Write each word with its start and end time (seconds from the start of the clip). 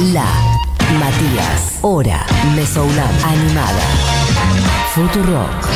La 0.00 0.24
Matías. 0.98 1.78
Hora. 1.82 2.24
Mesoulab. 2.56 3.10
Animada. 3.22 3.82
Futurock. 4.94 5.68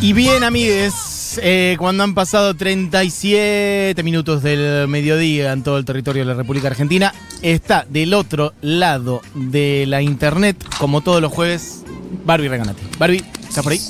Y 0.00 0.12
bien, 0.12 0.44
amigues, 0.44 1.40
eh, 1.42 1.74
cuando 1.80 2.04
han 2.04 2.14
pasado 2.14 2.54
37 2.54 4.00
minutos 4.04 4.44
del 4.44 4.86
mediodía 4.86 5.52
en 5.52 5.64
todo 5.64 5.78
el 5.78 5.84
territorio 5.84 6.22
de 6.22 6.26
la 6.26 6.34
República 6.34 6.68
Argentina, 6.68 7.12
está 7.42 7.84
del 7.88 8.14
otro 8.14 8.52
lado 8.60 9.20
de 9.34 9.84
la 9.88 10.00
internet, 10.00 10.64
como 10.78 11.00
todos 11.00 11.20
los 11.20 11.32
jueves, 11.32 11.82
Barbie 12.24 12.48
Reganati. 12.48 12.82
Barbie, 12.98 13.24
¿estás 13.48 13.64
por 13.64 13.72
ahí? 13.72 13.80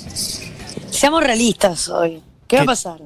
Seamos 0.92 1.22
realistas 1.22 1.88
hoy. 1.88 2.22
¿Qué, 2.46 2.56
va 2.58 2.62
a 2.62 2.66
pasar? 2.66 2.98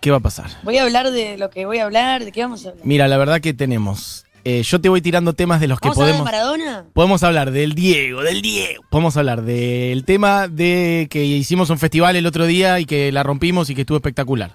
¿Qué 0.00 0.10
va 0.10 0.18
a 0.18 0.20
pasar? 0.20 0.50
Voy 0.62 0.78
a 0.78 0.82
hablar 0.84 1.10
de 1.10 1.36
lo 1.36 1.50
que 1.50 1.66
voy 1.66 1.78
a 1.78 1.84
hablar, 1.84 2.24
de 2.24 2.32
qué 2.32 2.42
vamos 2.42 2.64
a 2.64 2.70
hablar. 2.70 2.86
Mira, 2.86 3.08
la 3.08 3.16
verdad 3.18 3.40
que 3.40 3.52
tenemos. 3.54 4.24
eh, 4.44 4.62
yo 4.62 4.80
te 4.80 4.88
voy 4.88 5.00
tirando 5.00 5.32
temas 5.32 5.60
de 5.60 5.66
los 5.68 5.80
que 5.80 5.88
¿Vamos 5.88 5.98
a 5.98 6.02
hablar 6.02 6.22
podemos. 6.24 6.30
de 6.30 6.58
Maradona? 6.64 6.84
Podemos 6.92 7.22
hablar 7.22 7.50
del 7.50 7.74
Diego, 7.74 8.22
del 8.22 8.40
Diego. 8.42 8.84
Podemos 8.90 9.16
hablar 9.16 9.42
del 9.42 10.04
tema 10.04 10.48
de 10.48 11.08
que 11.10 11.24
hicimos 11.24 11.70
un 11.70 11.78
festival 11.78 12.14
el 12.16 12.26
otro 12.26 12.46
día 12.46 12.78
y 12.78 12.84
que 12.84 13.10
la 13.10 13.22
rompimos 13.22 13.68
y 13.70 13.74
que 13.74 13.80
estuvo 13.82 13.96
espectacular. 13.96 14.54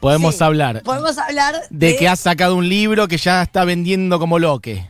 Podemos 0.00 0.36
Sí. 0.36 0.44
hablar 0.44 0.82
Podemos 0.82 1.18
hablar 1.18 1.54
de 1.70 1.96
que 1.96 2.08
has 2.08 2.20
sacado 2.20 2.56
un 2.56 2.68
libro 2.68 3.06
que 3.06 3.18
ya 3.18 3.42
está 3.42 3.64
vendiendo 3.64 4.18
como 4.18 4.38
loque. 4.38 4.88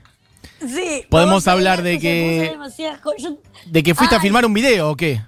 Sí. 0.61 0.69
Podemos 0.69 1.09
podemos 1.11 1.49
hablar 1.49 1.83
de 1.83 1.99
que- 1.99 2.53
podemos 2.57 3.01
cosas. 3.03 3.23
Yo- 3.23 3.39
¿De 3.67 3.83
que 3.83 3.95
fuiste 3.95 4.15
a 4.17 4.21
filmar 4.21 4.47
un 4.47 4.55
video 4.55 4.91
o 4.91 4.97
qué? 4.97 5.21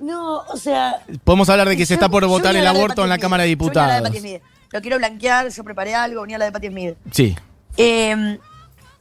No, 0.00 0.38
o 0.48 0.56
sea. 0.56 0.96
Podemos 1.24 1.48
hablar 1.48 1.68
de 1.68 1.76
que 1.76 1.86
se 1.86 1.94
está 1.94 2.08
por 2.08 2.26
votar 2.26 2.54
el 2.56 2.66
aborto 2.66 3.02
en 3.02 3.08
la 3.08 3.18
Cámara 3.18 3.42
de 3.44 3.50
Smith. 3.50 3.58
Yo 3.60 3.64
Diputados. 3.66 4.12
de. 4.22 4.42
Lo 4.70 4.80
quiero 4.82 4.98
blanquear, 4.98 5.48
yo 5.48 5.64
preparé 5.64 5.94
algo, 5.94 6.20
venía 6.22 6.36
a 6.36 6.38
hablar 6.38 6.48
de 6.48 6.52
Patti 6.52 6.68
Smith. 6.68 6.94
Sí. 7.10 7.34
Eh, 7.76 8.38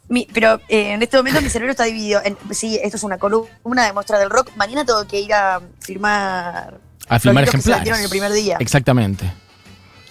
mi- 0.08 0.28
pero 0.34 0.62
eh, 0.70 0.94
en 0.94 1.02
este 1.04 1.18
momento 1.18 1.42
mi 1.42 1.50
cerebro 1.50 1.72
está 1.72 1.84
dividido. 1.84 2.22
En, 2.24 2.38
sí, 2.52 2.80
esto 2.82 2.96
es 2.98 3.04
una 3.04 3.18
columna 3.18 3.86
de 3.86 3.92
muestra 3.94 4.18
del 4.18 4.30
rock. 4.30 4.50
Mañana 4.56 4.86
tengo 4.86 5.06
que 5.08 5.20
ir 5.20 5.34
a 5.34 5.62
firmar. 5.80 6.80
A 7.10 7.16
los 7.16 7.26
libros 7.26 7.46
que 7.52 7.62
se 7.62 7.70
ejemplares. 7.72 8.04
el 8.04 8.10
primer 8.10 8.32
día. 8.32 8.58
Exactamente. 8.60 9.32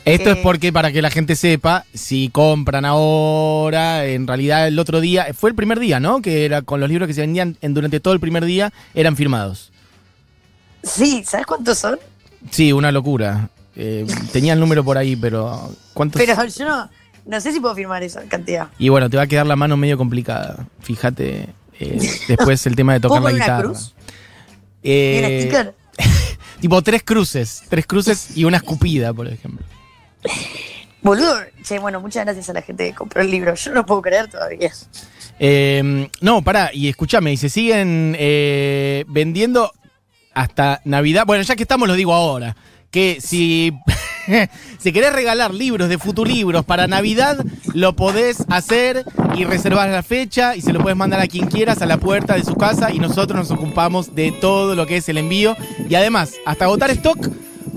Esto 0.05 0.31
es 0.31 0.37
Eh, 0.37 0.41
porque 0.43 0.73
para 0.73 0.93
que 0.93 1.03
la 1.03 1.11
gente 1.11 1.35
sepa, 1.35 1.85
si 1.93 2.29
compran 2.29 2.85
ahora, 2.85 4.05
en 4.07 4.27
realidad 4.27 4.69
el 4.69 4.79
otro 4.79 5.01
día, 5.01 5.27
fue 5.35 5.51
el 5.51 5.57
primer 5.57 5.81
día, 5.81 5.99
¿no? 6.01 6.23
Que 6.23 6.45
era 6.45 6.63
con 6.63 6.79
los 6.81 6.89
libros 6.89 7.09
que 7.09 7.15
se 7.15 7.23
vendían 7.23 7.57
en- 7.61 7.75
durante 7.75 7.99
todo 7.99 8.15
el 8.15 8.21
primer 8.21 8.45
día, 8.45 8.73
eran 8.95 9.17
firmados. 9.17 9.73
Sí, 10.87 11.25
¿sabes 11.27 11.47
cuántos 11.47 11.79
son? 11.79 11.99
Sí, 12.51 12.73
una 12.73 12.93
locura. 12.93 13.51
Eh, 13.75 14.07
tenía 14.33 14.53
el 14.53 14.61
número 14.61 14.85
por 14.85 14.97
ahí, 14.97 15.17
pero 15.17 15.71
¿cuántos? 15.93 16.21
Pero 16.21 16.47
yo 16.47 16.65
no, 16.65 16.89
no 17.27 17.41
sé 17.41 17.53
si 17.53 17.61
puedo 17.61 17.75
firmar 17.75 18.03
esa 18.03 18.23
cantidad. 18.23 18.69
Y 18.79 18.89
bueno, 18.89 19.11
te 19.11 19.17
va 19.17 19.25
a 19.25 19.27
quedar 19.27 19.47
la 19.47 19.57
mano 19.57 19.77
medio 19.77 19.99
complicada. 19.99 20.67
Fíjate, 20.81 21.49
eh, 21.81 22.11
después 22.29 22.65
el 22.67 22.77
tema 22.77 22.95
de 22.95 23.01
tocar 23.01 23.21
¿Puedo 23.21 23.37
la 23.37 23.45
poner 23.45 23.45
una 23.45 23.45
guitarra. 23.45 23.69
cruz? 23.75 23.95
Eh, 24.83 25.21
¿Y 25.21 25.35
un 25.35 25.41
sticker? 25.41 25.75
tipo 26.61 26.83
tres 26.83 27.03
cruces, 27.03 27.65
tres 27.69 27.87
cruces 27.87 28.37
y 28.37 28.45
una 28.45 28.59
escupida, 28.59 29.13
por 29.13 29.27
ejemplo. 29.27 29.67
Boludo. 31.03 31.37
Che, 31.63 31.79
bueno, 31.79 32.01
muchas 32.01 32.25
gracias 32.25 32.49
a 32.49 32.53
la 32.53 32.63
gente 32.63 32.89
que 32.89 32.95
compró 32.95 33.21
el 33.23 33.31
libro. 33.31 33.55
Yo 33.55 33.71
no 33.71 33.77
lo 33.77 33.87
puedo 33.87 34.03
creer 34.03 34.29
todavía. 34.29 34.73
Eh, 35.39 36.09
no, 36.21 36.43
pará, 36.43 36.71
y 36.73 36.89
escúchame, 36.89 37.33
y 37.33 37.37
se 37.37 37.49
siguen 37.49 38.17
eh, 38.19 39.05
vendiendo 39.09 39.73
hasta 40.37 40.81
Navidad. 40.85 41.25
Bueno, 41.27 41.43
ya 41.43 41.57
que 41.57 41.63
estamos, 41.65 41.89
lo 41.89 41.95
digo 41.95 42.15
ahora. 42.15 42.55
Que 42.91 43.19
si, 43.21 43.73
si 44.79 44.93
querés 44.93 45.13
regalar 45.13 45.53
libros 45.53 45.89
de 45.89 45.99
Futulibros 45.99 46.65
para 46.65 46.87
Navidad, 46.87 47.45
lo 47.75 47.97
podés 47.97 48.45
hacer 48.49 49.05
y 49.35 49.45
reservar 49.45 49.89
la 49.89 50.03
fecha 50.03 50.55
y 50.55 50.61
se 50.63 50.73
lo 50.73 50.81
puedes 50.81 50.97
mandar 50.97 51.21
a 51.21 51.27
quien 51.27 51.47
quieras 51.49 51.83
a 51.83 51.87
la 51.87 51.97
puerta 51.99 52.35
de 52.35 52.45
su 52.45 52.55
casa 52.55 52.93
y 52.93 52.99
nosotros 52.99 53.39
nos 53.49 53.51
ocupamos 53.51 54.15
de 54.15 54.31
todo 54.33 54.75
lo 54.75 54.87
que 54.87 54.99
es 54.99 55.09
el 55.09 55.19
envío. 55.19 55.57
Y 55.89 55.95
además, 55.95 56.33
hasta 56.45 56.67
agotar 56.67 56.91
stock, 56.91 57.19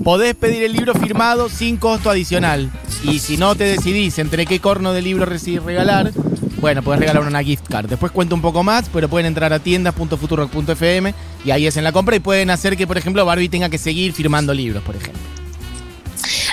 podés 0.04 0.34
pedir 0.34 0.62
el 0.62 0.72
libro 0.72 0.94
firmado 0.94 1.48
sin 1.48 1.76
costo 1.76 2.10
adicional. 2.10 2.70
Y 3.04 3.18
si 3.20 3.36
no 3.36 3.54
te 3.54 3.64
decidís 3.64 4.18
entre 4.18 4.44
qué 4.46 4.60
corno 4.60 4.92
de 4.92 5.02
libro 5.02 5.26
reci- 5.26 5.62
regalar, 5.62 6.12
bueno, 6.60 6.82
podés 6.82 7.00
regalar 7.00 7.22
una 7.22 7.42
gift 7.42 7.66
card. 7.68 7.88
Después 7.88 8.12
cuento 8.12 8.34
un 8.34 8.42
poco 8.42 8.62
más, 8.62 8.88
pero 8.92 9.08
pueden 9.08 9.26
entrar 9.26 9.52
a 9.52 9.58
tiendas.futurock.fm 9.58 11.14
y 11.44 11.50
ahí 11.50 11.66
hacen 11.66 11.84
la 11.84 11.92
compra 11.92 12.16
y 12.16 12.20
pueden 12.20 12.50
hacer 12.50 12.76
que, 12.76 12.86
por 12.86 12.98
ejemplo, 12.98 13.24
Barbie 13.24 13.48
tenga 13.48 13.68
que 13.68 13.78
seguir 13.78 14.12
firmando 14.12 14.52
libros, 14.52 14.82
por 14.82 14.96
ejemplo. 14.96 15.20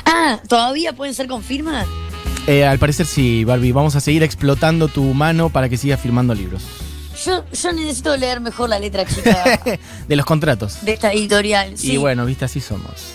Ah, 0.06 0.40
¿todavía 0.48 0.94
pueden 0.94 1.14
ser 1.14 1.28
con 1.28 1.44
firma? 1.44 1.86
Eh, 2.48 2.66
al 2.66 2.80
parecer 2.80 3.06
sí, 3.06 3.44
Barbie. 3.44 3.74
Vamos 3.74 3.96
a 3.96 4.00
seguir 4.00 4.24
explotando 4.24 4.88
tu 4.88 5.04
mano 5.14 5.50
para 5.50 5.68
que 5.68 5.78
sigas 5.78 6.00
firmando 6.00 6.34
libros. 6.34 6.64
Yo, 7.26 7.44
yo 7.52 7.74
necesito 7.74 8.16
leer 8.16 8.40
mejor 8.40 8.70
la 8.70 8.80
letra 8.80 9.04
chica 9.06 9.60
De 10.08 10.16
los 10.16 10.26
contratos. 10.26 10.86
de 10.86 10.94
esta 10.94 11.12
editorial. 11.12 11.78
Sí. 11.78 11.94
Y 11.94 11.98
bueno, 11.98 12.26
viste, 12.26 12.46
así 12.46 12.62
somos. 12.62 13.14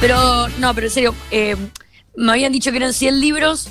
Pero, 0.00 0.48
no, 0.58 0.74
pero 0.74 0.86
en 0.86 0.92
serio, 0.92 1.14
eh, 1.30 1.56
me 2.16 2.32
habían 2.32 2.52
dicho 2.52 2.70
que 2.70 2.78
eran 2.78 2.92
100 2.94 3.20
libros 3.20 3.68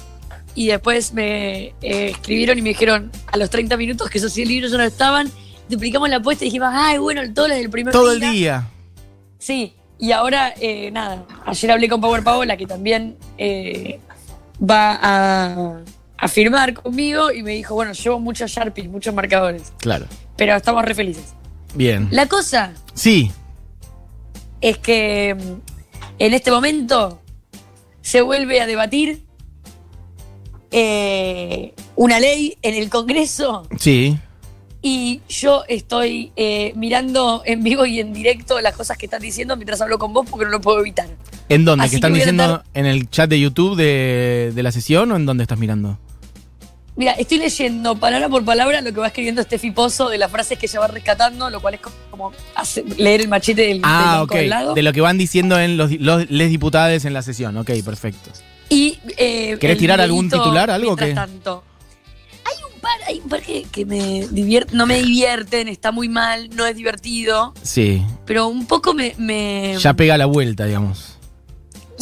y 0.56 0.68
después 0.68 1.14
me 1.14 1.66
eh, 1.82 2.10
escribieron 2.12 2.58
y 2.58 2.62
me 2.62 2.70
dijeron 2.70 3.12
a 3.32 3.38
los 3.38 3.50
30 3.50 3.76
minutos 3.78 4.10
que 4.10 4.18
esos 4.18 4.32
100 4.34 4.48
libros 4.48 4.72
ya 4.72 4.78
no 4.78 4.84
estaban. 4.84 5.30
Duplicamos 5.70 6.10
la 6.10 6.18
apuesta 6.18 6.46
y 6.46 6.48
dijimos, 6.48 6.70
ay, 6.72 6.98
bueno, 6.98 7.22
todo 7.34 7.48
lo 7.50 7.56
del 7.56 7.70
primer 7.70 7.92
Todo 7.92 8.12
el 8.14 8.20
día. 8.20 8.32
día. 8.32 8.68
Sí, 9.38 9.74
y 10.00 10.12
ahora, 10.12 10.54
eh, 10.60 10.92
nada, 10.92 11.26
ayer 11.46 11.72
hablé 11.72 11.90
con 11.90 12.02
Power 12.02 12.24
Paola, 12.24 12.56
que 12.58 12.66
también 12.66 13.18
eh, 13.38 14.00
va 14.62 14.98
a, 15.02 15.80
a 16.18 16.28
firmar 16.28 16.74
conmigo, 16.74 17.32
y 17.32 17.44
me 17.44 17.52
dijo, 17.52 17.74
bueno, 17.76 17.92
llevo 17.94 18.20
muchos 18.20 18.50
Sharpies, 18.52 18.88
muchos 18.90 19.14
marcadores, 19.14 19.74
Claro. 19.80 20.06
pero 20.38 20.56
estamos 20.56 20.84
re 20.86 20.96
felices. 20.96 21.34
Bien. 21.74 22.08
La 22.12 22.28
cosa 22.28 22.74
Sí. 22.94 23.32
es 24.62 24.78
que 24.78 25.36
mm, 25.36 25.54
en 26.20 26.34
este 26.34 26.52
momento 26.52 27.22
se 28.02 28.22
vuelve 28.22 28.62
a 28.62 28.66
debatir 28.68 29.24
eh, 30.78 31.74
una 31.96 32.20
ley 32.20 32.58
en 32.62 32.74
el 32.76 32.90
Congreso 32.90 33.66
Sí. 33.80 34.18
y 34.82 35.22
yo 35.30 35.64
estoy 35.70 36.34
eh, 36.36 36.74
mirando 36.76 37.42
en 37.46 37.64
vivo 37.64 37.86
y 37.86 38.02
en 38.02 38.12
directo 38.12 38.60
las 38.60 38.76
cosas 38.76 38.98
que 38.98 39.06
están 39.06 39.22
diciendo 39.22 39.56
mientras 39.56 39.80
hablo 39.80 39.98
con 39.98 40.12
vos 40.12 40.28
porque 40.30 40.44
no 40.46 40.52
lo 40.52 40.60
puedo 40.60 40.82
evitar. 40.82 41.08
¿En 41.48 41.64
dónde? 41.64 41.86
Así 41.86 41.92
¿Que 41.92 41.96
están 41.98 42.12
que 42.12 42.20
diciendo 42.20 42.62
en 42.74 42.86
el 42.86 43.10
chat 43.10 43.30
de 43.30 43.40
YouTube 43.40 43.78
de, 43.78 44.52
de 44.54 44.64
la 44.64 44.72
sesión 44.74 45.12
o 45.14 45.16
en 45.16 45.26
dónde 45.26 45.44
estás 45.44 45.58
mirando? 45.60 45.98
Mira, 46.98 47.12
estoy 47.14 47.38
leyendo 47.40 47.96
palabra 47.98 48.28
por 48.30 48.44
palabra 48.44 48.82
lo 48.82 48.92
que 48.94 49.00
va 49.00 49.08
escribiendo 49.08 49.42
Steffi 49.44 49.72
Pozo 49.72 50.10
de 50.10 50.18
las 50.18 50.30
frases 50.32 50.58
que 50.58 50.66
ella 50.66 50.80
va 50.82 50.88
rescatando, 50.88 51.50
lo 51.50 51.62
cual 51.62 51.76
es 51.76 51.80
como 52.12 52.32
hace- 52.56 52.84
leer 52.98 53.22
el 53.22 53.28
machete 53.30 53.64
del, 53.64 53.82
Ah, 53.84 54.14
del 54.16 54.22
ok. 54.24 54.30
banco 54.30 54.36
al 54.36 54.50
lado. 54.50 54.74
De 54.76 54.82
lo 54.82 54.92
que 54.94 55.02
van 55.02 55.18
diciendo 55.18 55.60
en 55.60 55.78
los, 55.78 55.92
los 56.00 56.30
les 56.30 56.50
diputados 56.50 57.06
en 57.06 57.14
la 57.14 57.22
sesión. 57.22 57.56
Ok, 57.58 57.72
perfecto. 57.84 58.32
Y, 58.70 59.00
eh, 59.18 59.58
¿Querés 59.60 59.78
tirar 59.78 60.02
algún 60.02 60.30
titular, 60.30 60.70
algo 60.72 60.96
que- 60.96 61.14
tanto. 61.14 61.64
Hay 62.46 62.74
un 62.74 62.80
par, 62.82 62.98
hay 63.08 63.20
un 63.20 63.30
par 63.30 63.42
que, 63.42 63.64
que 63.72 63.86
me 63.86 64.28
divier- 64.28 64.72
no 64.72 64.86
me 64.86 65.02
divierten, 65.02 65.68
está 65.68 65.92
muy 65.92 66.10
mal, 66.10 66.50
no 66.56 66.66
es 66.66 66.76
divertido, 66.76 67.54
Sí. 67.62 68.04
pero 68.26 68.48
un 68.48 68.66
poco 68.68 68.94
me... 68.94 69.14
me- 69.18 69.76
Ya 69.80 69.94
pega 69.94 70.18
la 70.18 70.26
vuelta, 70.28 70.66
digamos. 70.66 71.18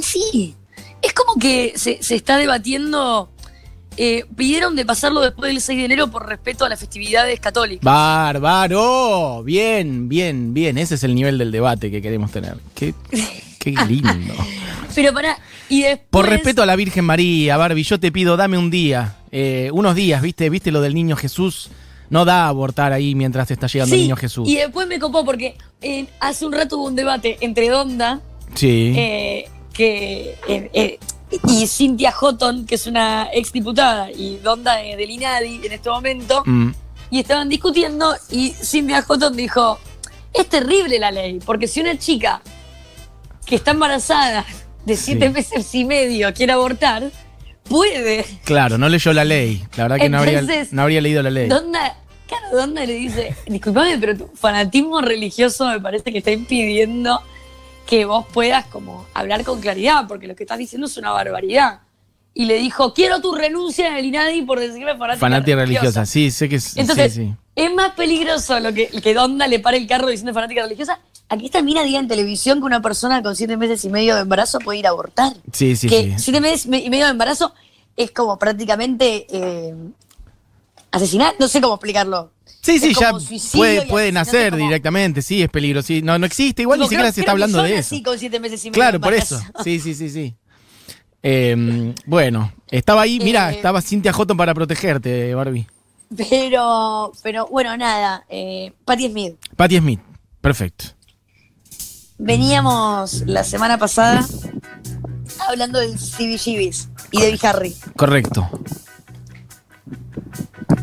Sí, 0.02 0.56
es 1.02 1.13
como 1.13 1.40
que 1.40 1.73
se, 1.75 2.02
se 2.03 2.16
está 2.16 2.38
debatiendo... 2.38 3.29
eh, 3.96 4.25
pidieron 4.35 4.75
de 4.75 4.85
pasarlo 4.85 5.22
después 5.22 5.53
del 5.53 5.62
6 5.62 5.78
de 5.79 5.85
enero 5.85 6.09
por 6.09 6.28
respeto 6.28 6.66
a 6.66 6.69
las 6.69 6.79
festividades 6.79 7.40
católicas. 7.40 7.84
Bárbaro. 7.85 9.44
Bien, 9.44 10.09
bien, 10.09 10.53
bien. 10.53 10.78
Ese 10.78 10.96
es 10.96 11.03
el 11.03 11.13
nivel 11.16 11.38
del 11.38 11.52
debate 11.52 11.91
que 11.91 12.02
queremos 12.02 12.31
tener. 12.31 12.57
Qué, 12.75 12.94
qué 13.64 13.86
lindo. 13.88 14.34
Pero 14.96 15.14
para 15.14 15.38
y 15.70 15.82
después... 15.84 16.08
Por 16.10 16.30
respeto 16.30 16.62
a 16.62 16.66
la 16.66 16.76
Virgen 16.76 17.06
María, 17.06 17.58
Barbie, 17.58 17.84
yo 17.84 18.00
te 18.00 18.12
pido, 18.12 18.36
dame 18.38 18.58
un 18.58 18.70
día. 18.70 19.16
eh, 19.32 19.70
unos 19.74 19.96
días, 19.96 20.22
¿viste? 20.22 20.50
¿Viste 20.50 20.72
lo 20.72 20.82
del 20.82 20.94
niño 20.94 21.16
Jesús? 21.16 21.70
No 22.10 22.26
da 22.26 22.46
a 22.46 22.48
abortar 22.50 22.94
ahí 22.94 23.16
mientras 23.16 23.48
te 23.48 23.54
está 23.56 23.66
llegando 23.68 23.96
el 23.96 24.02
niño 24.02 24.16
Jesús. 24.16 24.48
Y 24.48 24.58
después 24.58 24.86
me 24.88 25.00
copó 25.00 25.26
porque 25.26 25.56
eh, 25.82 26.06
hace 26.20 26.46
un 26.46 26.52
rato 26.54 26.78
hubo 26.78 26.86
un 26.88 26.96
debate 26.96 27.38
entre 27.42 27.70
Donda 27.70 28.20
Sí. 28.54 28.94
eh, 28.96 29.50
que, 29.74 30.36
eh, 30.48 31.00
y 31.48 31.66
Cynthia 31.66 32.12
Houghton, 32.12 32.68
que 32.68 32.76
es 32.76 32.86
una 32.86 33.30
exdiputada, 33.34 34.12
y 34.12 34.38
Donda 34.38 34.76
de, 34.76 34.96
del 34.96 35.10
INADI 35.10 35.62
en 35.66 35.72
este 35.72 35.90
momento, 35.90 36.44
Mm. 36.46 36.70
y 37.10 37.20
estaban 37.20 37.50
discutiendo 37.50 38.14
y 38.30 38.52
Cynthia 38.52 39.02
Houghton 39.02 39.36
dijo, 39.36 39.80
es 40.32 40.48
terrible 40.48 41.00
la 41.00 41.10
ley, 41.10 41.40
porque 41.44 41.68
si 41.68 41.82
una 41.82 41.98
chica 41.98 42.42
que 43.45 43.55
está 43.55 43.72
embarazada 43.72 44.45
de 44.85 44.97
siete 44.97 45.28
Sí. 45.28 45.34
meses 45.34 45.75
y 45.75 45.85
medio 45.85 46.34
quiere 46.34 46.53
abortar, 46.53 47.11
puede. 47.63 48.25
Claro, 48.43 48.78
no 48.78 48.90
leyó 48.90 49.13
la 49.13 49.23
ley. 49.23 49.63
La 49.78 49.84
verdad 49.84 49.97
que 49.97 50.09
no, 50.09 50.19
habría, 50.19 50.41
no 50.72 50.81
habría 50.81 51.01
leído 51.01 51.23
la 51.23 51.29
ley. 51.29 51.47
Donda, 51.47 51.97
claro, 52.28 52.55
Donda 52.55 52.85
le 52.85 52.93
dice, 52.93 53.35
disculpame, 53.47 53.97
pero 53.97 54.17
tu 54.17 54.28
fanatismo 54.35 55.01
religioso 55.01 55.67
me 55.67 55.79
parece 55.79 56.11
que 56.11 56.17
está 56.19 56.31
impidiendo 56.31 57.22
que 57.87 58.05
vos 58.05 58.25
puedas 58.34 58.66
como 58.67 59.05
hablar 59.13 59.43
con 59.43 59.59
claridad, 59.61 60.05
porque 60.07 60.28
lo 60.28 60.35
que 60.35 60.43
estás 60.43 60.57
diciendo 60.57 60.87
es 60.87 60.97
una 60.97 61.11
barbaridad. 61.11 61.81
Y 62.35 62.45
le 62.45 62.55
dijo, 62.55 62.93
quiero 62.95 63.22
tu 63.22 63.35
renuncia 63.35 63.87
en 63.90 63.95
el 63.97 64.05
INADI 64.05 64.41
por 64.41 64.59
decirme 64.59 64.97
fanática, 64.97 65.19
Fanática 65.19 65.55
religiosa, 65.57 66.05
sí, 66.05 66.31
sé 66.31 66.49
que 66.49 66.55
es. 66.55 66.75
Entonces, 66.78 67.13
sí, 67.13 67.25
sí. 67.28 67.34
es 67.55 67.73
más 67.73 67.91
peligroso 67.91 68.59
lo 68.59 68.73
que, 68.73 68.87
que 68.87 69.13
Donda 69.13 69.45
le 69.47 69.59
pare 69.59 69.78
el 69.78 69.85
carro 69.85 70.07
diciendo 70.07 70.34
fanática 70.34 70.63
religiosa. 70.63 70.99
Aquí 71.34 71.46
esta 71.47 71.62
mina 71.64 71.84
diga 71.84 72.00
en 72.00 72.08
televisión 72.08 72.59
que 72.59 72.66
una 72.66 72.82
persona 72.82 73.24
con 73.24 73.35
siete 73.35 73.58
meses 73.58 73.84
y 73.85 73.90
medio 73.90 74.14
de 74.16 74.22
embarazo 74.22 74.59
puede 74.59 74.78
ir 74.80 74.85
a 74.88 74.90
abortar. 74.91 75.34
Sí, 75.52 75.76
sí, 75.76 75.88
que 75.88 76.03
sí. 76.03 76.14
siete 76.18 76.40
meses 76.41 76.66
y 76.66 76.90
medio 76.90 77.06
de 77.06 77.12
embarazo 77.12 77.53
es 77.97 78.12
como 78.12 78.38
prácticamente 78.38 79.26
eh, 79.30 79.74
asesinar, 80.91 81.34
no 81.40 81.47
sé 81.47 81.59
cómo 81.62 81.74
explicarlo. 81.76 82.32
Sí, 82.62 82.78
sí, 82.80 82.94
ya 82.94 83.12
puede, 83.53 83.84
y 83.84 83.88
puede 83.90 84.08
asesinato 84.09 84.12
nacer 84.14 84.52
como- 84.52 84.64
directamente, 84.64 85.22
sí, 85.22 85.41
es 85.41 85.50
peligroso. 85.50 85.88
sí. 85.88 86.02
No, 86.02 86.18
no 86.20 86.26
existe, 86.26 86.62
igual 86.62 86.78
Digo, 86.78 86.85
ni 86.85 86.90
siquiera 86.90 87.03
creo- 87.06 87.14
se 87.14 87.20
está 87.22 87.32
hablando 87.32 87.62
de 87.64 87.72
eso. 87.78 87.96
así 87.96 88.03
con 88.03 88.20
siete 88.20 88.40
meses 88.40 88.64
y 88.64 88.70
medio 88.70 88.74
Claro, 88.79 89.02
por 89.02 89.14
eso. 89.14 89.41
Sí, 89.64 89.79
sí, 89.79 89.96
sí, 89.96 90.09
sí. 90.09 90.36
Eh, 91.24 91.94
bueno, 92.06 92.53
estaba 92.70 93.02
ahí, 93.02 93.20
mira, 93.20 93.52
Eh, 93.52 93.56
estaba 93.56 93.82
Cintia 93.82 94.14
Houghton 94.14 94.38
para 94.38 94.53
protegerte, 94.53 95.34
Barbie. 95.34 95.68
Pero, 96.16 97.12
pero 97.24 97.47
bueno, 97.47 97.76
nada. 97.76 98.24
Eh, 98.29 98.72
Patti 98.86 99.09
Smith. 99.09 99.36
Patti 99.56 99.78
Smith, 99.79 100.00
perfecto. 100.41 100.86
Veníamos 102.25 103.23
la 103.25 103.43
semana 103.43 103.78
pasada 103.78 104.25
hablando 105.49 105.79
del 105.79 105.96
CBGBs 105.97 106.87
y 107.11 107.22
de 107.22 107.37
Harry. 107.43 107.75
Correcto. 107.97 108.49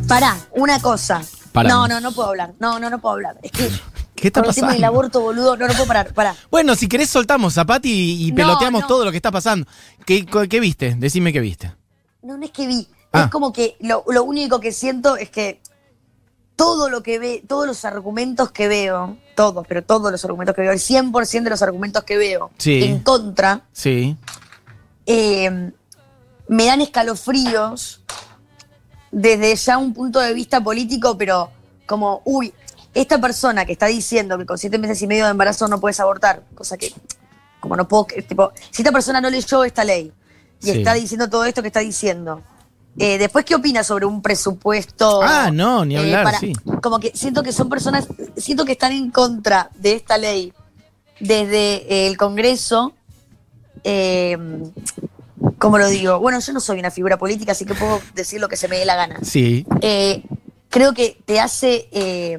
Pará, 0.06 0.36
una 0.52 0.80
cosa. 0.80 1.22
Paramos. 1.52 1.88
No, 1.88 1.94
no, 1.94 2.00
no 2.02 2.12
puedo 2.12 2.28
hablar. 2.28 2.52
No, 2.58 2.78
no, 2.78 2.90
no 2.90 3.00
puedo 3.00 3.14
hablar. 3.14 3.38
Es 3.42 3.52
que 3.52 3.70
¿Qué 4.14 4.26
está 4.26 4.42
con 4.42 4.50
el 4.50 4.54
tema 4.54 4.68
del 4.68 4.76
pasando? 4.82 4.86
aborto, 4.86 5.20
boludo, 5.22 5.56
no, 5.56 5.66
no 5.66 5.72
puedo 5.72 5.86
parar. 5.86 6.12
Pará. 6.12 6.36
Bueno, 6.50 6.74
si 6.74 6.88
querés 6.88 7.08
soltamos 7.08 7.56
a 7.56 7.64
Patti 7.64 7.90
y, 7.90 8.26
y 8.26 8.30
No, 8.32 8.36
peloteamos 8.36 8.82
no. 8.82 8.86
todo 8.86 9.06
lo 9.06 9.10
que 9.10 9.16
está 9.16 9.30
pasando. 9.32 9.66
¿Qué, 10.04 10.26
qué 10.26 10.60
viste? 10.60 10.94
Decime 10.98 11.32
qué 11.32 11.40
viste. 11.40 11.72
No, 12.22 12.36
no 12.36 12.44
es 12.44 12.50
que 12.50 12.66
vi. 12.66 12.86
Ah. 13.12 13.22
Es 13.24 13.30
como 13.30 13.50
que 13.50 13.76
lo, 13.80 14.04
lo 14.08 14.24
único 14.24 14.60
que 14.60 14.72
siento 14.72 15.16
es 15.16 15.30
que 15.30 15.62
todo 16.60 16.90
lo 16.90 17.02
que 17.02 17.18
ve, 17.18 17.42
todos 17.48 17.66
los 17.66 17.84
argumentos 17.86 18.52
que 18.52 18.68
veo, 18.68 19.16
todos, 19.34 19.66
pero 19.66 19.82
todos 19.82 20.12
los 20.12 20.22
argumentos 20.26 20.54
que 20.54 20.60
veo, 20.60 20.72
el 20.72 20.78
100% 20.78 21.44
de 21.44 21.50
los 21.50 21.62
argumentos 21.62 22.04
que 22.04 22.18
veo 22.18 22.50
Sí. 22.58 22.82
en 22.84 22.98
contra, 23.00 23.62
Sí. 23.72 24.16
eh, 25.06 25.70
me 26.48 26.66
dan 26.66 26.80
escalofríos 26.82 28.02
desde 29.10 29.56
ya 29.56 29.78
un 29.78 29.94
punto 29.94 30.20
de 30.20 30.34
vista 30.34 30.62
político, 30.62 31.16
pero 31.16 31.50
como, 31.86 32.20
uy, 32.24 32.52
esta 32.92 33.18
persona 33.20 33.64
que 33.64 33.72
está 33.72 33.86
diciendo 33.86 34.36
que 34.36 34.44
con 34.44 34.58
siete 34.58 34.76
meses 34.78 35.00
y 35.00 35.06
medio 35.06 35.24
de 35.24 35.30
embarazo 35.30 35.66
no 35.66 35.80
puedes 35.80 35.98
abortar, 36.00 36.42
cosa 36.54 36.76
que, 36.76 36.92
como 37.60 37.74
no 37.76 37.88
puedo, 37.88 38.06
tipo, 38.28 38.52
si 38.70 38.82
esta 38.82 38.92
persona 38.92 39.20
no 39.20 39.30
leyó 39.30 39.64
esta 39.64 39.82
ley 39.84 40.12
y 40.60 40.66
Sí. 40.66 40.70
está 40.78 40.92
diciendo 40.94 41.30
todo 41.30 41.44
esto 41.46 41.62
que 41.62 41.68
está 41.68 41.80
diciendo, 41.80 42.42
eh, 42.98 43.18
después, 43.18 43.44
¿qué 43.44 43.54
opina 43.54 43.82
sobre 43.84 44.04
un 44.06 44.20
presupuesto? 44.22 45.20
Ah, 45.22 45.50
no, 45.52 45.84
ni 45.84 45.94
eh, 45.94 45.98
hablar, 45.98 46.24
para- 46.24 46.38
sí. 46.38 46.52
Como 46.82 46.98
que 46.98 47.12
siento 47.14 47.42
que 47.42 47.52
son 47.52 47.68
personas, 47.68 48.08
siento 48.36 48.64
que 48.64 48.72
están 48.72 48.92
en 48.92 49.10
contra 49.10 49.70
de 49.76 49.94
esta 49.94 50.18
ley 50.18 50.52
desde 51.20 51.76
eh, 51.92 52.06
el 52.08 52.16
Congreso. 52.16 52.92
Eh, 53.84 54.36
¿Cómo 55.58 55.78
lo 55.78 55.88
digo? 55.88 56.18
Bueno, 56.20 56.38
yo 56.40 56.52
no 56.52 56.60
soy 56.60 56.78
una 56.80 56.90
figura 56.90 57.18
política, 57.18 57.52
así 57.52 57.64
que 57.64 57.74
puedo 57.74 58.00
decir 58.14 58.40
lo 58.40 58.48
que 58.48 58.56
se 58.56 58.68
me 58.68 58.78
dé 58.78 58.84
la 58.84 58.96
gana. 58.96 59.18
Sí. 59.22 59.66
Eh, 59.80 60.22
creo 60.68 60.92
que 60.92 61.18
te 61.24 61.40
hace 61.40 61.88
eh, 61.92 62.38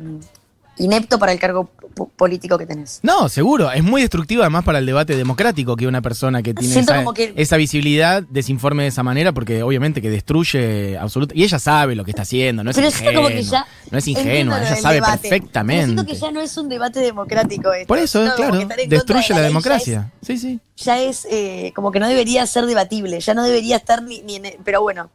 inepto 0.77 1.18
para 1.19 1.31
el 1.31 1.39
cargo 1.39 1.69
político 1.92 2.58
que 2.58 2.66
tenés. 2.66 3.00
No, 3.04 3.30
seguro. 3.30 3.72
Es 3.72 3.84
muy 3.84 4.02
destructivo 4.02 4.42
además 4.42 4.64
para 4.64 4.80
el 4.80 4.86
debate 4.86 5.16
democrático 5.16 5.76
que 5.76 5.88
una 5.88 6.02
persona 6.02 6.42
que 6.42 6.54
tiene 6.54 6.80
esa, 6.80 6.98
como 6.98 7.14
que- 7.14 7.34
esa 7.36 7.58
visibilidad 7.58 8.24
desinforme 8.24 8.84
de 8.84 8.90
esa 8.90 9.04
manera 9.04 9.32
porque 9.32 9.64
obviamente 9.64 10.02
que 10.02 10.10
destruye 10.10 10.98
absolutamente. 10.98 11.40
Y 11.42 11.44
ella 11.46 11.60
sabe 11.60 11.96
lo 11.96 12.04
que 12.04 12.12
está 12.12 12.24
haciendo, 12.24 12.64
no 12.64 12.72
es 12.72 12.76
Pero 12.76 12.88
ingenua. 12.88 13.14
como 13.14 13.28
que 13.28 13.44
ya. 13.44 13.66
no 13.90 13.98
es 13.98 14.08
ingenua, 14.08 14.62
ella 14.62 14.76
sabe 14.76 14.96
debate, 14.96 15.20
pero 15.22 15.30
perfectamente. 15.30 15.86
Siento 15.86 16.06
que 16.06 16.16
ya 16.16 16.32
no 16.32 16.42
es 16.42 16.58
un 16.58 16.70
debate 16.70 17.00
democrático 17.00 17.74
esto. 17.74 17.88
Por 17.88 17.98
eso, 17.98 18.20
como 18.36 18.52
claro, 18.52 18.68
destruye 18.88 19.34
de 19.34 19.40
la, 19.42 19.48
democracia. 19.48 20.12
Sí, 20.22 20.38
sí. 20.38 20.60
Ya 20.78 21.00
es, 21.00 21.28
eh, 21.30 21.72
como 21.76 21.92
que 21.92 22.00
no 22.00 22.08
debería 22.08 22.46
ser 22.48 22.66
debatible, 22.66 23.20
ya 23.20 23.34
no 23.34 23.44
debería 23.44 23.76
estar 23.78 24.02
ni, 24.04 24.22
ni 24.22 24.38
en. 24.38 24.44
Pero 24.64 24.82
bueno. 24.82 25.10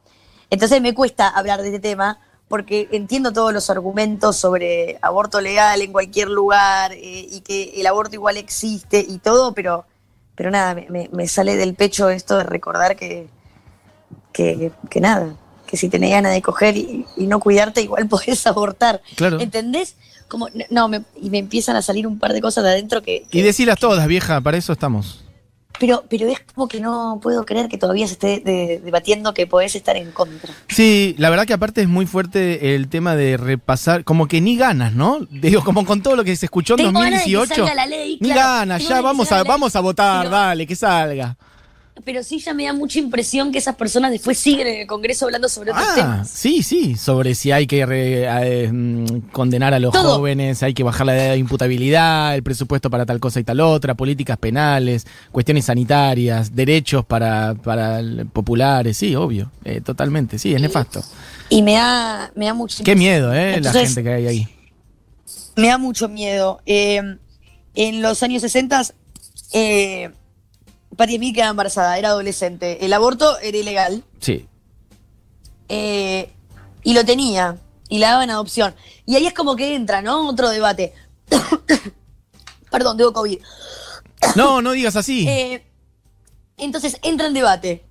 Entonces 0.48 0.80
me 0.80 0.94
cuesta 0.94 1.28
hablar 1.28 1.60
de 1.60 1.66
este 1.68 1.80
tema 1.80 2.20
porque 2.48 2.88
entiendo 2.92 3.32
todos 3.32 3.52
los 3.52 3.70
argumentos 3.70 4.36
sobre 4.36 4.98
aborto 5.02 5.40
legal 5.40 5.80
en 5.82 5.92
cualquier 5.92 6.28
lugar 6.28 6.92
eh, 6.92 7.26
y 7.30 7.40
que 7.40 7.72
el 7.80 7.86
aborto 7.86 8.14
igual 8.14 8.36
existe 8.36 9.04
y 9.06 9.18
todo, 9.18 9.52
pero, 9.52 9.84
pero 10.36 10.50
nada, 10.50 10.74
me, 10.74 11.08
me- 11.12 11.26
sale 11.28 11.56
del 11.56 11.74
pecho 11.74 12.08
esto 12.08 12.38
de 12.38 12.44
recordar 12.44 12.94
que, 12.96 13.26
que, 14.32 14.70
que 14.90 15.00
nada, 15.00 15.36
que 15.66 15.76
si 15.76 15.88
tenés 15.88 16.10
ganas 16.12 16.32
de 16.32 16.42
coger 16.42 16.76
y, 16.76 17.04
y 17.16 17.26
no 17.26 17.40
cuidarte, 17.40 17.82
igual 17.82 18.06
podés 18.08 18.46
abortar. 18.46 19.02
Claro. 19.16 19.40
¿Entendés? 19.40 19.96
Como, 20.28 20.48
no, 20.70 20.88
me- 20.88 21.04
y 21.20 21.30
me 21.30 21.38
empiezan 21.38 21.76
a 21.76 21.82
salir 21.82 22.06
un 22.06 22.18
par 22.18 22.32
de 22.32 22.40
cosas 22.40 22.62
de 22.64 22.70
adentro 22.70 23.02
que... 23.02 23.24
que- 23.30 23.38
Y 23.38 23.42
decilas 23.42 23.78
todas, 23.78 24.06
vieja, 24.06 24.40
para 24.40 24.56
eso 24.56 24.72
estamos. 24.72 25.24
Pero, 25.78 26.04
pero 26.08 26.28
es 26.28 26.40
como 26.54 26.68
que 26.68 26.80
no 26.80 27.18
puedo 27.22 27.44
creer 27.44 27.68
que 27.68 27.78
todavía 27.78 28.06
se 28.06 28.14
esté 28.14 28.40
de- 28.40 28.80
debatiendo 28.84 29.34
que 29.34 29.46
podés 29.46 29.74
estar 29.76 29.96
en 29.96 30.10
contra. 30.12 30.52
Sí, 30.68 31.14
la 31.18 31.30
verdad 31.30 31.46
que 31.46 31.52
aparte 31.52 31.82
es 31.82 31.88
muy 31.88 32.06
fuerte 32.06 32.74
el 32.74 32.88
tema 32.88 33.14
de 33.16 33.36
repasar, 33.36 34.04
como 34.04 34.28
que 34.28 34.40
ni 34.40 34.56
ganas, 34.56 34.92
¿no? 34.92 35.18
Digo, 35.30 35.62
como 35.64 35.84
con 35.84 36.02
todo 36.02 36.16
lo 36.16 36.24
que 36.24 36.34
se 36.36 36.46
escuchó 36.46 36.74
en 36.74 36.78
Tengo 36.86 36.92
ganas 37.00 37.20
de 37.24 37.30
que 37.30 37.36
2018. 37.36 37.54
salga 37.66 37.74
la 37.74 37.86
ley, 37.86 38.18
ni 38.20 38.30
claro, 38.30 38.40
ganas, 38.58 38.82
ya 38.82 38.88
ganas 38.88 39.04
vamos 39.04 39.32
a, 39.32 39.42
vamos 39.44 39.76
a 39.76 39.80
votar, 39.80 40.24
pero- 40.26 40.30
dale, 40.36 40.66
que 40.66 40.76
salga. 40.76 41.36
Pero 42.04 42.22
sí 42.22 42.38
ya 42.40 42.52
me 42.52 42.64
da 42.64 42.74
mucha 42.74 42.98
impresión 42.98 43.50
que 43.52 43.58
esas 43.58 43.74
personas 43.74 44.10
después 44.10 44.36
siguen 44.38 44.66
en 44.66 44.80
el 44.82 44.86
Congreso 44.86 45.24
hablando 45.24 45.48
sobre 45.48 45.70
otros 45.72 45.86
Ah, 45.90 45.94
temas. 45.94 46.28
sí, 46.30 46.62
sí, 46.62 46.94
sobre 46.94 47.34
si 47.34 47.52
hay 47.52 47.66
que 47.66 47.86
re- 47.86 48.26
eh, 48.28 48.70
condenar 49.32 49.72
a 49.72 49.78
los 49.80 49.92
Todo. 49.92 50.16
jóvenes, 50.18 50.62
hay 50.62 50.74
que 50.74 50.82
bajar 50.82 51.06
la 51.06 51.16
edad 51.16 51.30
de 51.32 51.38
imputabilidad, 51.38 52.34
el 52.34 52.42
presupuesto 52.42 52.90
para 52.90 53.06
tal 53.06 53.18
cosa 53.18 53.40
y 53.40 53.44
tal 53.44 53.60
otra, 53.60 53.94
políticas 53.94 54.36
penales, 54.36 55.06
cuestiones 55.32 55.64
sanitarias, 55.64 56.54
derechos 56.54 57.02
para, 57.04 57.54
para 57.54 58.00
populares, 58.30 58.96
sí, 58.98 59.16
obvio, 59.16 59.50
eh, 59.64 59.80
totalmente, 59.80 60.38
sí, 60.38 60.54
es 60.54 60.60
nefasto. 60.60 61.02
Y 61.48 61.62
me 61.62 61.72
da, 61.74 62.30
me 62.34 62.44
da 62.44 62.52
mucha 62.54 62.84
Qué 62.84 62.94
miedo, 62.94 63.32
eh, 63.32 63.58
la 63.60 63.72
gente 63.72 64.02
que 64.02 64.10
hay 64.12 64.26
ahí. 64.26 64.48
Me 65.56 65.68
da 65.68 65.78
mucho 65.78 66.08
miedo. 66.10 66.60
Eh, 66.66 67.00
en 67.74 68.02
los 68.02 68.22
años 68.22 68.42
60, 68.42 68.82
eh, 69.54 70.10
Patti 70.96 71.16
Smith 71.16 71.34
quedaba 71.34 71.50
embarazada, 71.50 71.98
era 71.98 72.08
adolescente. 72.08 72.84
El 72.84 72.92
aborto 72.92 73.38
era 73.40 73.56
ilegal 73.56 74.02
Sí, 74.20 74.46
eh, 75.68 76.32
y 76.82 76.94
lo 76.94 77.04
tenía 77.04 77.58
y 77.88 77.98
la 77.98 78.12
daba 78.12 78.24
en 78.24 78.30
adopción. 78.30 78.74
Y 79.04 79.16
ahí 79.16 79.26
es 79.26 79.34
como 79.34 79.56
que 79.56 79.74
entra, 79.74 80.02
¿no? 80.02 80.28
Otro 80.28 80.48
debate. 80.48 80.92
Perdón, 82.70 82.96
tengo 82.96 83.12
COVID. 83.12 83.38
No, 84.34 84.62
no 84.62 84.72
digas 84.72 84.96
así. 84.96 85.26
Eh, 85.28 85.64
entonces 86.56 86.98
entra 87.02 87.26
en 87.26 87.34
debate. 87.34 87.84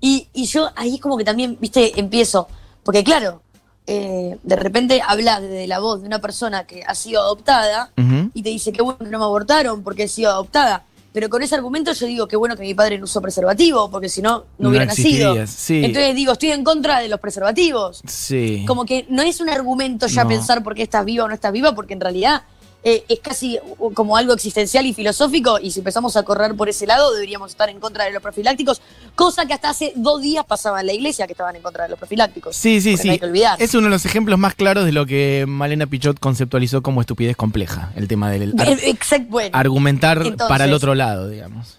Y, 0.00 0.28
y 0.32 0.46
yo 0.46 0.70
ahí 0.76 0.96
es 0.96 1.00
como 1.00 1.16
que 1.16 1.24
también, 1.24 1.56
viste, 1.60 1.98
empiezo. 1.98 2.48
Porque 2.82 3.04
claro, 3.04 3.42
eh, 3.86 4.38
de 4.42 4.56
repente 4.56 5.02
hablas 5.06 5.42
de 5.42 5.66
la 5.66 5.78
voz 5.78 6.00
de 6.00 6.06
una 6.06 6.20
persona 6.20 6.66
que 6.66 6.82
ha 6.84 6.94
sido 6.94 7.20
adoptada 7.20 7.92
y 8.32 8.42
te 8.42 8.50
dice 8.50 8.72
que 8.72 8.80
bueno 8.80 8.98
no 9.10 9.18
me 9.18 9.24
abortaron 9.24 9.82
porque 9.82 10.04
he 10.04 10.08
sido 10.08 10.30
adoptada. 10.30 10.84
Pero 11.12 11.28
con 11.28 11.42
ese 11.42 11.54
argumento 11.54 11.92
yo 11.92 12.06
digo 12.06 12.26
que 12.26 12.36
bueno 12.36 12.56
que 12.56 12.62
mi 12.62 12.72
padre 12.74 12.98
no 12.98 13.04
usó 13.04 13.20
preservativo, 13.20 13.90
porque 13.90 14.08
si 14.08 14.22
no, 14.22 14.44
no 14.58 14.70
hubiera 14.70 14.86
nacido. 14.86 15.36
sí. 15.46 15.84
Entonces 15.84 16.14
digo, 16.14 16.32
estoy 16.32 16.52
en 16.52 16.64
contra 16.64 17.00
de 17.00 17.08
los 17.08 17.20
preservativos. 17.20 18.00
Sí. 18.06 18.64
Como 18.66 18.84
que 18.86 19.04
no 19.10 19.20
es 19.22 19.40
un 19.40 19.50
argumento 19.50 20.06
ya 20.06 20.22
No. 20.24 20.30
pensar 20.30 20.62
por 20.62 20.74
qué 20.74 20.82
estás 20.82 21.04
viva 21.04 21.24
o 21.24 21.28
no 21.28 21.34
estás 21.34 21.52
viva, 21.52 21.74
porque 21.74 21.92
en 21.92 22.00
realidad 22.00 22.42
eh, 22.84 23.04
es 23.08 23.20
casi 23.20 23.58
como 23.94 24.16
algo 24.16 24.32
existencial 24.32 24.84
y 24.86 24.92
filosófico, 24.94 25.58
y 25.60 25.70
si 25.70 25.80
empezamos 25.80 26.16
a 26.16 26.24
correr 26.24 26.54
por 26.56 26.68
ese 26.68 26.86
lado, 26.86 27.12
deberíamos 27.12 27.50
estar 27.52 27.68
en 27.70 27.78
contra 27.78 28.04
de 28.04 28.10
los 28.12 28.20
profilácticos, 28.22 28.82
cosa 29.14 29.46
que 29.46 29.54
hasta 29.54 29.70
hace 29.70 29.92
dos 29.96 30.20
días 30.20 30.44
pasaba 30.44 30.80
en 30.80 30.86
la 30.88 30.92
iglesia 30.92 31.26
que 31.26 31.32
estaban 31.32 31.54
en 31.56 31.62
contra 31.62 31.84
de 31.84 31.90
los 31.90 31.98
profilácticos. 31.98 32.56
Sí, 32.56 32.80
sí, 32.80 32.96
sí. 32.96 33.06
No 33.06 33.12
hay 33.12 33.18
que 33.20 33.26
olvidar. 33.26 33.62
Es 33.62 33.74
uno 33.74 33.84
de 33.84 33.90
los 33.90 34.04
ejemplos 34.04 34.38
más 34.38 34.54
claros 34.54 34.84
de 34.84 34.92
lo 34.92 35.06
que 35.06 35.44
Malena 35.46 35.86
Pichot 35.86 36.18
conceptualizó 36.18 36.82
como 36.82 37.00
estupidez 37.00 37.36
compleja, 37.36 37.92
el 37.94 38.08
tema 38.08 38.30
del 38.30 38.54
ar- 38.58 38.68
Eh, 38.68 38.96
bueno. 39.28 39.50
argumentar 39.56 40.18
Entonces- 40.18 40.48
para 40.48 40.64
el 40.64 40.72
otro 40.72 40.94
lado, 40.94 41.28
digamos. 41.28 41.78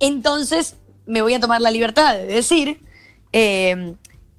Entonces, 0.00 0.74
me 1.06 1.22
voy 1.22 1.34
a 1.34 1.40
tomar 1.40 1.60
la 1.60 1.70
libertad 1.70 2.14
de 2.14 2.26
decir 2.26 2.80
eh, 3.32 3.94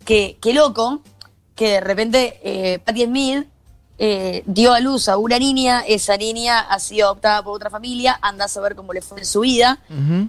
que, 0.05 0.37
que 0.41 0.53
loco 0.53 1.01
que 1.55 1.69
de 1.71 1.81
repente 1.81 2.39
eh, 2.43 2.79
Patti 2.79 3.05
Smith 3.05 3.47
eh, 4.05 4.43
dio 4.45 4.73
a 4.73 4.81
luz 4.81 5.07
a 5.07 5.15
una 5.15 5.39
niña, 5.39 5.81
esa 5.87 6.17
niña 6.17 6.59
ha 6.59 6.77
sido 6.79 7.05
adoptada 7.05 7.41
por 7.41 7.55
otra 7.55 7.69
familia, 7.69 8.19
anda 8.21 8.43
a 8.43 8.47
saber 8.49 8.75
cómo 8.75 8.91
le 8.91 9.01
fue 9.01 9.19
en 9.19 9.25
su 9.25 9.39
vida. 9.39 9.79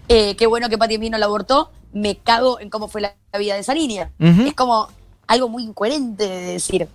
Eh, 0.06 0.36
qué 0.36 0.46
bueno 0.46 0.68
que 0.68 0.78
Patti 0.78 0.94
Smith 0.94 1.10
no 1.10 1.18
la 1.18 1.26
abortó, 1.26 1.72
me 1.92 2.16
cago 2.18 2.60
en 2.60 2.70
cómo 2.70 2.86
fue 2.86 3.00
la, 3.00 3.16
la 3.32 3.38
vida 3.40 3.54
de 3.54 3.60
esa 3.62 3.74
niña. 3.74 4.12
Es 4.20 4.54
como 4.54 4.86
algo 5.26 5.48
muy 5.48 5.64
incoherente 5.64 6.22
de 6.22 6.52
decir. 6.52 6.86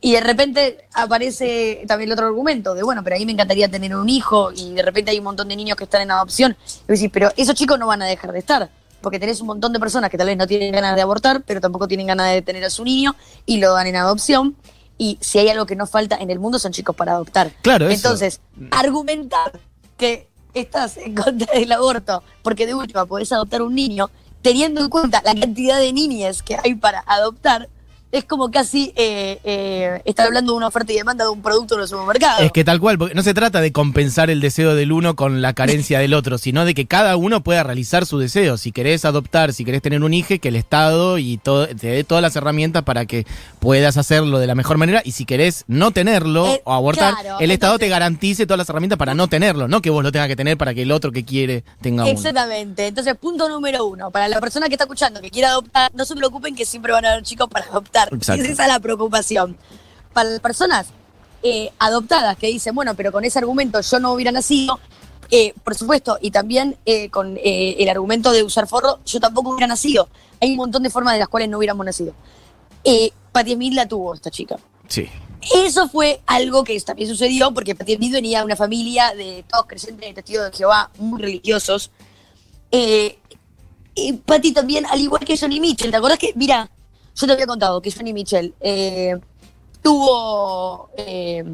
Y 0.00 0.10
de 0.10 0.20
repente 0.22 0.88
aparece 0.92 1.84
también 1.86 2.08
el 2.08 2.14
otro 2.14 2.26
argumento 2.26 2.74
de, 2.74 2.82
bueno, 2.82 3.04
pero 3.04 3.14
a 3.14 3.18
mí 3.20 3.26
me 3.26 3.32
encantaría 3.32 3.68
tener 3.68 3.94
un 3.94 4.08
hijo 4.08 4.50
y 4.50 4.72
de 4.72 4.82
repente 4.82 5.12
hay 5.12 5.18
un 5.18 5.24
montón 5.24 5.46
de 5.46 5.54
niños 5.54 5.76
que 5.76 5.84
están 5.84 6.02
en 6.02 6.10
adopción. 6.10 6.56
Y 6.88 6.92
decís, 6.94 7.10
pero 7.12 7.30
esos 7.36 7.54
chicos 7.54 7.78
no 7.78 7.86
van 7.86 8.02
a 8.02 8.06
dejar 8.06 8.32
de 8.32 8.40
estar, 8.40 8.70
porque 9.00 9.20
tenés 9.20 9.40
un 9.40 9.46
montón 9.46 9.72
de 9.72 9.78
personas 9.78 10.10
que 10.10 10.18
tal 10.18 10.26
vez 10.26 10.36
no 10.36 10.48
tienen 10.48 10.72
ganas 10.72 10.96
de 10.96 11.02
abortar, 11.02 11.44
pero 11.46 11.60
tampoco 11.60 11.86
tienen 11.86 12.08
ganas 12.08 12.32
de 12.32 12.42
tener 12.42 12.64
a 12.64 12.70
su 12.70 12.82
niño 12.82 13.14
y 13.46 13.58
lo 13.58 13.72
dan 13.72 13.86
en 13.86 13.94
adopción. 13.94 14.56
Y 14.96 15.18
si 15.20 15.38
hay 15.38 15.48
algo 15.48 15.66
que 15.66 15.76
no 15.76 15.86
falta 15.86 16.16
en 16.16 16.30
el 16.30 16.38
mundo 16.38 16.58
son 16.58 16.72
chicos 16.72 16.94
para 16.94 17.12
adoptar. 17.12 17.52
Claro, 17.62 17.86
eso. 17.86 17.94
Entonces, 17.94 18.40
argumentar 18.70 19.60
que 19.96 20.28
estás 20.54 20.96
en 20.96 21.14
contra 21.14 21.52
del 21.52 21.72
aborto, 21.72 22.22
porque 22.42 22.66
de 22.66 22.74
última 22.74 23.06
podés 23.06 23.32
adoptar 23.32 23.62
un 23.62 23.74
niño, 23.74 24.10
teniendo 24.42 24.82
en 24.82 24.90
cuenta 24.90 25.22
la 25.24 25.34
cantidad 25.34 25.78
de 25.78 25.92
niñas 25.92 26.42
que 26.42 26.56
hay 26.62 26.74
para 26.74 27.02
adoptar, 27.06 27.68
es 28.14 28.24
como 28.24 28.50
casi 28.50 28.92
eh, 28.94 29.40
eh, 29.42 30.00
estar 30.04 30.26
hablando 30.26 30.52
de 30.52 30.58
una 30.58 30.68
oferta 30.68 30.92
y 30.92 30.96
demanda 30.96 31.24
de 31.24 31.30
un 31.30 31.42
producto 31.42 31.74
en 31.74 31.80
el 31.80 31.88
supermercado. 31.88 32.44
Es 32.44 32.52
que 32.52 32.62
tal 32.62 32.78
cual, 32.78 32.96
porque 32.96 33.14
no 33.14 33.22
se 33.22 33.34
trata 33.34 33.60
de 33.60 33.72
compensar 33.72 34.30
el 34.30 34.40
deseo 34.40 34.76
del 34.76 34.92
uno 34.92 35.16
con 35.16 35.42
la 35.42 35.52
carencia 35.52 35.98
del 35.98 36.14
otro, 36.14 36.38
sino 36.38 36.64
de 36.64 36.74
que 36.74 36.86
cada 36.86 37.16
uno 37.16 37.42
pueda 37.42 37.64
realizar 37.64 38.06
su 38.06 38.18
deseo. 38.18 38.56
Si 38.56 38.70
querés 38.70 39.04
adoptar, 39.04 39.52
si 39.52 39.64
querés 39.64 39.82
tener 39.82 40.02
un 40.02 40.14
hijo, 40.14 40.38
que 40.40 40.48
el 40.48 40.56
Estado 40.56 41.18
y 41.18 41.38
todo, 41.38 41.66
te 41.66 41.88
dé 41.88 42.04
todas 42.04 42.22
las 42.22 42.36
herramientas 42.36 42.84
para 42.84 43.04
que 43.04 43.26
puedas 43.58 43.96
hacerlo 43.96 44.38
de 44.38 44.46
la 44.46 44.54
mejor 44.54 44.78
manera. 44.78 45.02
Y 45.04 45.10
si 45.10 45.24
querés 45.24 45.64
no 45.66 45.90
tenerlo 45.90 46.46
Eh, 46.46 46.62
o 46.64 46.72
abortar, 46.72 47.14
claro, 47.14 47.40
el 47.40 47.50
Estado 47.50 47.78
te 47.80 47.88
garantice 47.88 48.46
todas 48.46 48.58
las 48.58 48.68
herramientas 48.68 48.96
para 48.96 49.14
no 49.14 49.26
tenerlo, 49.26 49.66
no 49.66 49.82
que 49.82 49.90
vos 49.90 50.04
lo 50.04 50.12
tengas 50.12 50.28
que 50.28 50.36
tener 50.36 50.56
para 50.56 50.72
que 50.72 50.82
el 50.82 50.92
otro 50.92 51.10
que 51.10 51.24
quiere 51.24 51.64
tenga 51.82 52.04
uno. 52.04 52.12
Exactamente. 52.12 52.86
Entonces, 52.86 53.16
punto 53.16 53.48
número 53.48 53.84
uno. 53.84 54.12
Para 54.12 54.28
la 54.28 54.40
persona 54.40 54.68
que 54.68 54.74
está 54.74 54.84
escuchando, 54.84 55.20
que 55.20 55.30
quiera 55.30 55.48
adoptar, 55.48 55.90
no 55.94 56.04
se 56.04 56.14
preocupen 56.14 56.54
que 56.54 56.64
siempre 56.64 56.92
van 56.92 57.04
a 57.04 57.12
haber 57.12 57.24
chicos 57.24 57.48
para 57.48 57.66
adoptar. 57.66 58.03
Exacto. 58.12 58.44
Esa 58.44 58.62
es 58.62 58.68
la 58.68 58.80
preocupación. 58.80 59.56
Para 60.12 60.30
las 60.30 60.40
personas 60.40 60.86
eh, 61.42 61.70
adoptadas 61.78 62.36
que 62.36 62.46
dicen, 62.46 62.74
bueno, 62.74 62.94
pero 62.94 63.12
con 63.12 63.24
ese 63.24 63.38
argumento 63.38 63.80
yo 63.80 64.00
no 64.00 64.12
hubiera 64.12 64.32
nacido, 64.32 64.80
eh, 65.30 65.54
por 65.64 65.74
supuesto, 65.74 66.18
y 66.20 66.30
también 66.30 66.76
eh, 66.86 67.10
con 67.10 67.38
el 67.42 67.88
argumento 67.88 68.32
de 68.32 68.42
usar 68.42 68.66
forro, 68.66 69.00
yo 69.04 69.20
tampoco 69.20 69.50
hubiera 69.50 69.66
nacido. 69.66 70.08
Hay 70.40 70.52
un 70.52 70.56
montón 70.56 70.82
de 70.82 70.90
formas 70.90 71.14
de 71.14 71.20
las 71.20 71.28
cuales 71.28 71.48
no 71.48 71.58
hubiéramos 71.58 71.84
nacido. 71.84 72.14
Patti 73.32 73.54
Smith 73.54 73.74
la 73.74 73.88
tuvo 73.88 74.14
esta 74.14 74.30
chica. 74.30 74.56
Sí. 74.88 75.08
Eso 75.54 75.88
fue 75.88 76.20
algo 76.26 76.64
que 76.64 76.80
también 76.80 77.08
sucedió 77.08 77.52
porque 77.52 77.74
Patti 77.74 77.96
Smith 77.96 78.12
venía 78.12 78.38
de 78.38 78.44
una 78.44 78.56
familia 78.56 79.14
de 79.14 79.44
todos 79.48 79.66
creyentes 79.66 80.08
de 80.08 80.14
testigos 80.14 80.50
de 80.50 80.56
Jehová, 80.56 80.90
muy 80.98 81.20
religiosos. 81.20 81.90
Eh, 82.70 83.18
y 83.94 84.14
Patti 84.14 84.52
también, 84.52 84.86
al 84.86 85.00
igual 85.00 85.24
que 85.24 85.36
Johnny 85.36 85.60
Mitchell, 85.60 85.90
¿te 85.90 85.96
acordás 85.96 86.18
que, 86.18 86.32
mira, 86.34 86.70
yo 87.16 87.26
te 87.26 87.32
había 87.32 87.46
contado 87.46 87.80
que 87.80 87.90
Johnny 87.92 88.12
Mitchell 88.12 88.54
eh, 88.60 89.16
tuvo 89.82 90.88
eh, 90.96 91.44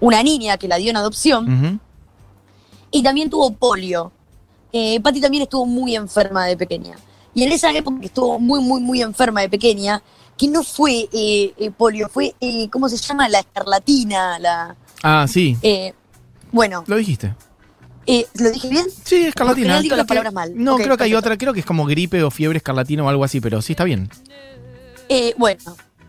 una 0.00 0.22
niña 0.22 0.56
que 0.56 0.68
la 0.68 0.76
dio 0.76 0.90
en 0.90 0.96
adopción 0.96 1.80
y 2.90 3.02
también 3.02 3.30
tuvo 3.30 3.52
polio. 3.52 4.12
Eh, 4.72 5.00
Patty 5.00 5.20
también 5.20 5.44
estuvo 5.44 5.66
muy 5.66 5.94
enferma 5.94 6.46
de 6.46 6.56
pequeña. 6.56 6.96
Y 7.34 7.42
en 7.44 7.52
esa 7.52 7.72
época 7.72 8.00
que 8.00 8.06
estuvo 8.06 8.38
muy, 8.38 8.60
muy, 8.60 8.80
muy 8.80 9.02
enferma 9.02 9.40
de 9.40 9.48
pequeña, 9.48 10.02
que 10.36 10.48
no 10.48 10.62
fue 10.64 11.08
eh, 11.12 11.52
eh, 11.56 11.70
polio, 11.70 12.08
fue, 12.08 12.34
eh, 12.40 12.68
¿cómo 12.70 12.88
se 12.88 12.96
llama? 12.96 13.28
La 13.28 13.40
escarlatina, 13.40 14.38
la... 14.38 14.76
Ah, 15.02 15.26
sí. 15.28 15.56
bueno, 16.50 16.84
Lo 16.86 16.96
dijiste. 16.96 17.34
eh, 18.06 18.26
¿lo 18.34 18.50
dije 18.50 18.68
bien? 18.68 18.86
Sí, 19.04 19.26
escarlatina. 19.26 19.64
General 19.66 19.82
digo 19.82 19.96
las 19.96 20.04
que- 20.04 20.08
palabras 20.08 20.32
mal. 20.32 20.52
No, 20.56 20.76
creo 20.76 20.96
que 20.96 21.04
hay 21.04 21.14
otra, 21.14 21.36
creo 21.36 21.52
que 21.52 21.60
es 21.60 21.66
como 21.66 21.84
gripe 21.86 22.22
o 22.22 22.30
fiebre 22.30 22.56
escarlatina 22.58 23.04
o 23.04 23.08
algo 23.08 23.22
así, 23.24 23.40
pero 23.40 23.60
sí 23.62 23.72
está 23.74 23.84
bien. 23.84 24.08
Eh, 25.14 25.32
bueno, 25.38 25.60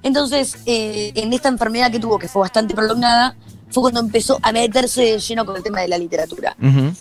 entonces, 0.02 0.58
eh, 0.66 1.12
en 1.14 1.32
esta 1.32 1.48
enfermedad 1.48 1.92
que 1.92 2.00
tuvo, 2.00 2.18
que 2.18 2.28
fue 2.28 2.40
bastante 2.42 2.74
prolongada, 2.74 3.36
fue 3.70 3.84
cuando 3.84 4.00
empezó 4.00 4.40
a 4.42 4.52
meterse 4.52 5.02
de 5.04 5.20
lleno 5.20 5.46
con 5.46 5.56
el 5.56 5.62
tema 5.62 5.82
de 5.82 5.88
la 5.90 5.98
literatura. 6.00 6.56
Ujú. 6.60 6.92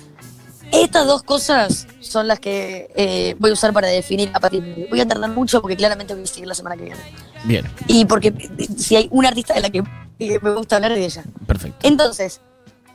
Estas 0.70 1.06
dos 1.06 1.22
cosas 1.22 1.86
son 2.00 2.28
las 2.28 2.40
que 2.40 2.90
eh, 2.94 3.36
voy 3.38 3.50
a 3.50 3.52
usar 3.54 3.72
para 3.72 3.88
definir 3.88 4.30
a 4.34 4.48
Smith. 4.48 4.90
Voy 4.90 5.00
a 5.00 5.08
tardar 5.08 5.30
mucho 5.30 5.62
porque 5.62 5.76
claramente 5.76 6.12
voy 6.12 6.24
a 6.24 6.26
seguir 6.26 6.46
la 6.46 6.54
semana 6.54 6.76
que 6.76 6.82
viene. 6.84 7.00
Bien, 7.44 7.64
Y 7.86 8.04
porque 8.04 8.34
si 8.76 8.96
hay 8.96 9.08
una 9.10 9.28
artista 9.28 9.54
de 9.54 9.60
la 9.62 9.70
que 9.70 9.82
me 10.18 10.50
gusta 10.54 10.76
hablar 10.76 10.92
de 10.92 11.04
ella. 11.06 11.24
perfecto. 11.46 11.78
Entonces, 11.88 12.42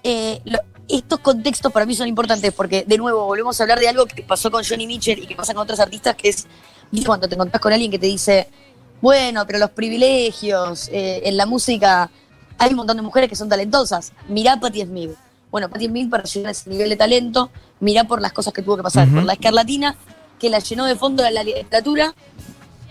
eh, 0.03 0.39
lo- 0.45 0.59
estos 0.87 1.19
contextos 1.19 1.71
para 1.71 1.85
mí 1.87 1.95
son 1.95 2.07
importantes 2.07 2.53
porque, 2.53 2.83
de 2.85 2.97
nuevo, 2.99 3.25
volvemos 3.25 3.59
a 3.59 3.63
hablar 3.63 3.79
de 3.79 3.87
algo 3.87 4.05
que 4.05 4.21
pasó 4.21 4.51
con 4.51 4.63
Johnny 4.63 4.85
Mitchell 4.85 5.17
y 5.23 5.25
que 5.25 5.35
pasa 5.35 5.53
con 5.55 5.63
otros 5.63 5.79
artistas, 5.79 6.15
que 6.15 6.29
es 6.29 6.45
¿viste 6.91 7.05
cuando 7.07 7.27
te 7.29 7.35
encontrás 7.35 7.61
con 7.61 7.71
alguien 7.71 7.91
que 7.91 7.99
te 7.99 8.07
dice, 8.07 8.49
bueno, 9.01 9.45
pero 9.45 9.59
los 9.59 9.71
privilegios, 9.71 10.89
eh, 10.89 11.21
en 11.25 11.37
la 11.37 11.45
música 11.45 12.09
hay 12.57 12.71
un 12.71 12.75
montón 12.75 12.97
de 12.97 13.03
mujeres 13.03 13.29
que 13.29 13.35
son 13.35 13.49
talentosas. 13.49 14.11
Mirá 14.27 14.53
a 14.53 14.59
Patti 14.59 14.81
Smith. 14.81 15.11
Bueno, 15.51 15.69
Patti 15.69 15.87
Smith 15.87 16.09
para 16.09 16.23
llegar 16.23 16.49
a 16.49 16.51
ese 16.51 16.69
nivel 16.69 16.89
de 16.89 16.95
talento, 16.95 17.49
mirá 17.79 18.03
por 18.03 18.21
las 18.21 18.33
cosas 18.33 18.53
que 18.53 18.61
tuvo 18.61 18.77
que 18.77 18.83
pasar. 18.83 19.09
Por 19.09 19.23
la 19.23 19.33
escarlatina, 19.33 19.95
que 20.37 20.49
la 20.49 20.59
llenó 20.59 20.85
de 20.85 20.95
fondo 20.95 21.23
de 21.23 21.31
la 21.31 21.43
literatura, 21.43 22.13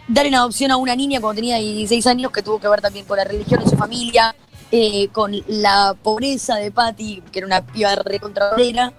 dar 0.08 0.26
en 0.26 0.34
adopción 0.34 0.70
a 0.70 0.76
una 0.76 0.96
niña 0.96 1.20
cuando 1.20 1.36
tenía 1.36 1.58
16 1.58 2.06
años, 2.06 2.32
que 2.32 2.42
tuvo 2.42 2.58
que 2.58 2.68
ver 2.68 2.80
también 2.80 3.04
con 3.04 3.18
la 3.18 3.24
religión 3.24 3.60
en 3.62 3.68
su 3.68 3.76
familia, 3.76 4.34
eh, 4.72 5.08
con 5.08 5.32
la 5.46 5.94
pobreza 6.02 6.56
de 6.56 6.70
Patty, 6.70 7.22
que 7.30 7.38
era 7.40 7.46
una 7.46 7.64
piba 7.64 7.94
recontrabrera, 7.94 8.92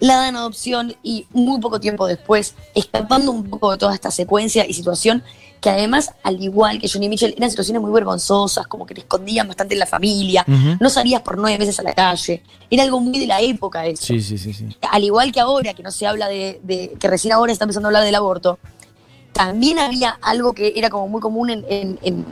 la 0.00 0.16
dan 0.16 0.36
adopción 0.36 0.96
y 1.02 1.26
muy 1.30 1.60
poco 1.60 1.78
tiempo 1.78 2.06
después, 2.06 2.54
escapando 2.74 3.30
un 3.32 3.50
poco 3.50 3.72
de 3.72 3.78
toda 3.78 3.94
esta 3.94 4.10
secuencia 4.10 4.66
y 4.66 4.72
situación, 4.72 5.22
que 5.60 5.68
además, 5.70 6.12
al 6.22 6.42
igual 6.42 6.78
que 6.80 6.88
Johnny 6.88 7.08
Mitchell, 7.08 7.34
eran 7.36 7.50
situaciones 7.50 7.82
muy 7.82 7.90
vergonzosas, 7.92 8.66
como 8.66 8.86
que 8.86 8.94
te 8.94 9.00
escondían 9.02 9.46
bastante 9.46 9.74
en 9.74 9.80
la 9.80 9.86
familia, 9.86 10.44
no 10.80 10.88
salías 10.88 11.20
por 11.22 11.36
nueve 11.36 11.58
meses 11.58 11.78
a 11.80 11.82
la 11.82 11.92
calle, 11.92 12.42
era 12.70 12.82
algo 12.82 12.98
muy 13.00 13.18
de 13.18 13.26
la 13.26 13.40
época 13.42 13.84
eso 13.86 14.06
Sí, 14.06 14.20
sí, 14.22 14.38
sí, 14.38 14.52
sí. 14.54 14.66
al 14.90 15.04
igual 15.04 15.30
que 15.32 15.40
ahora, 15.40 15.74
que 15.74 15.82
no 15.82 15.90
se 15.90 16.06
habla 16.06 16.28
de, 16.28 16.60
de- 16.62 16.96
que 16.98 17.08
recién 17.08 17.32
ahora 17.34 17.50
se 17.50 17.54
está 17.54 17.64
empezando 17.64 17.88
a 17.88 17.90
hablar 17.90 18.04
del 18.04 18.14
aborto, 18.14 18.58
también 19.32 19.78
había 19.78 20.18
algo 20.22 20.52
que 20.54 20.72
era 20.76 20.88
como 20.90 21.08
muy 21.08 21.20
común 21.20 21.50
en, 21.50 21.64
en, 21.68 21.98
en- 22.02 22.24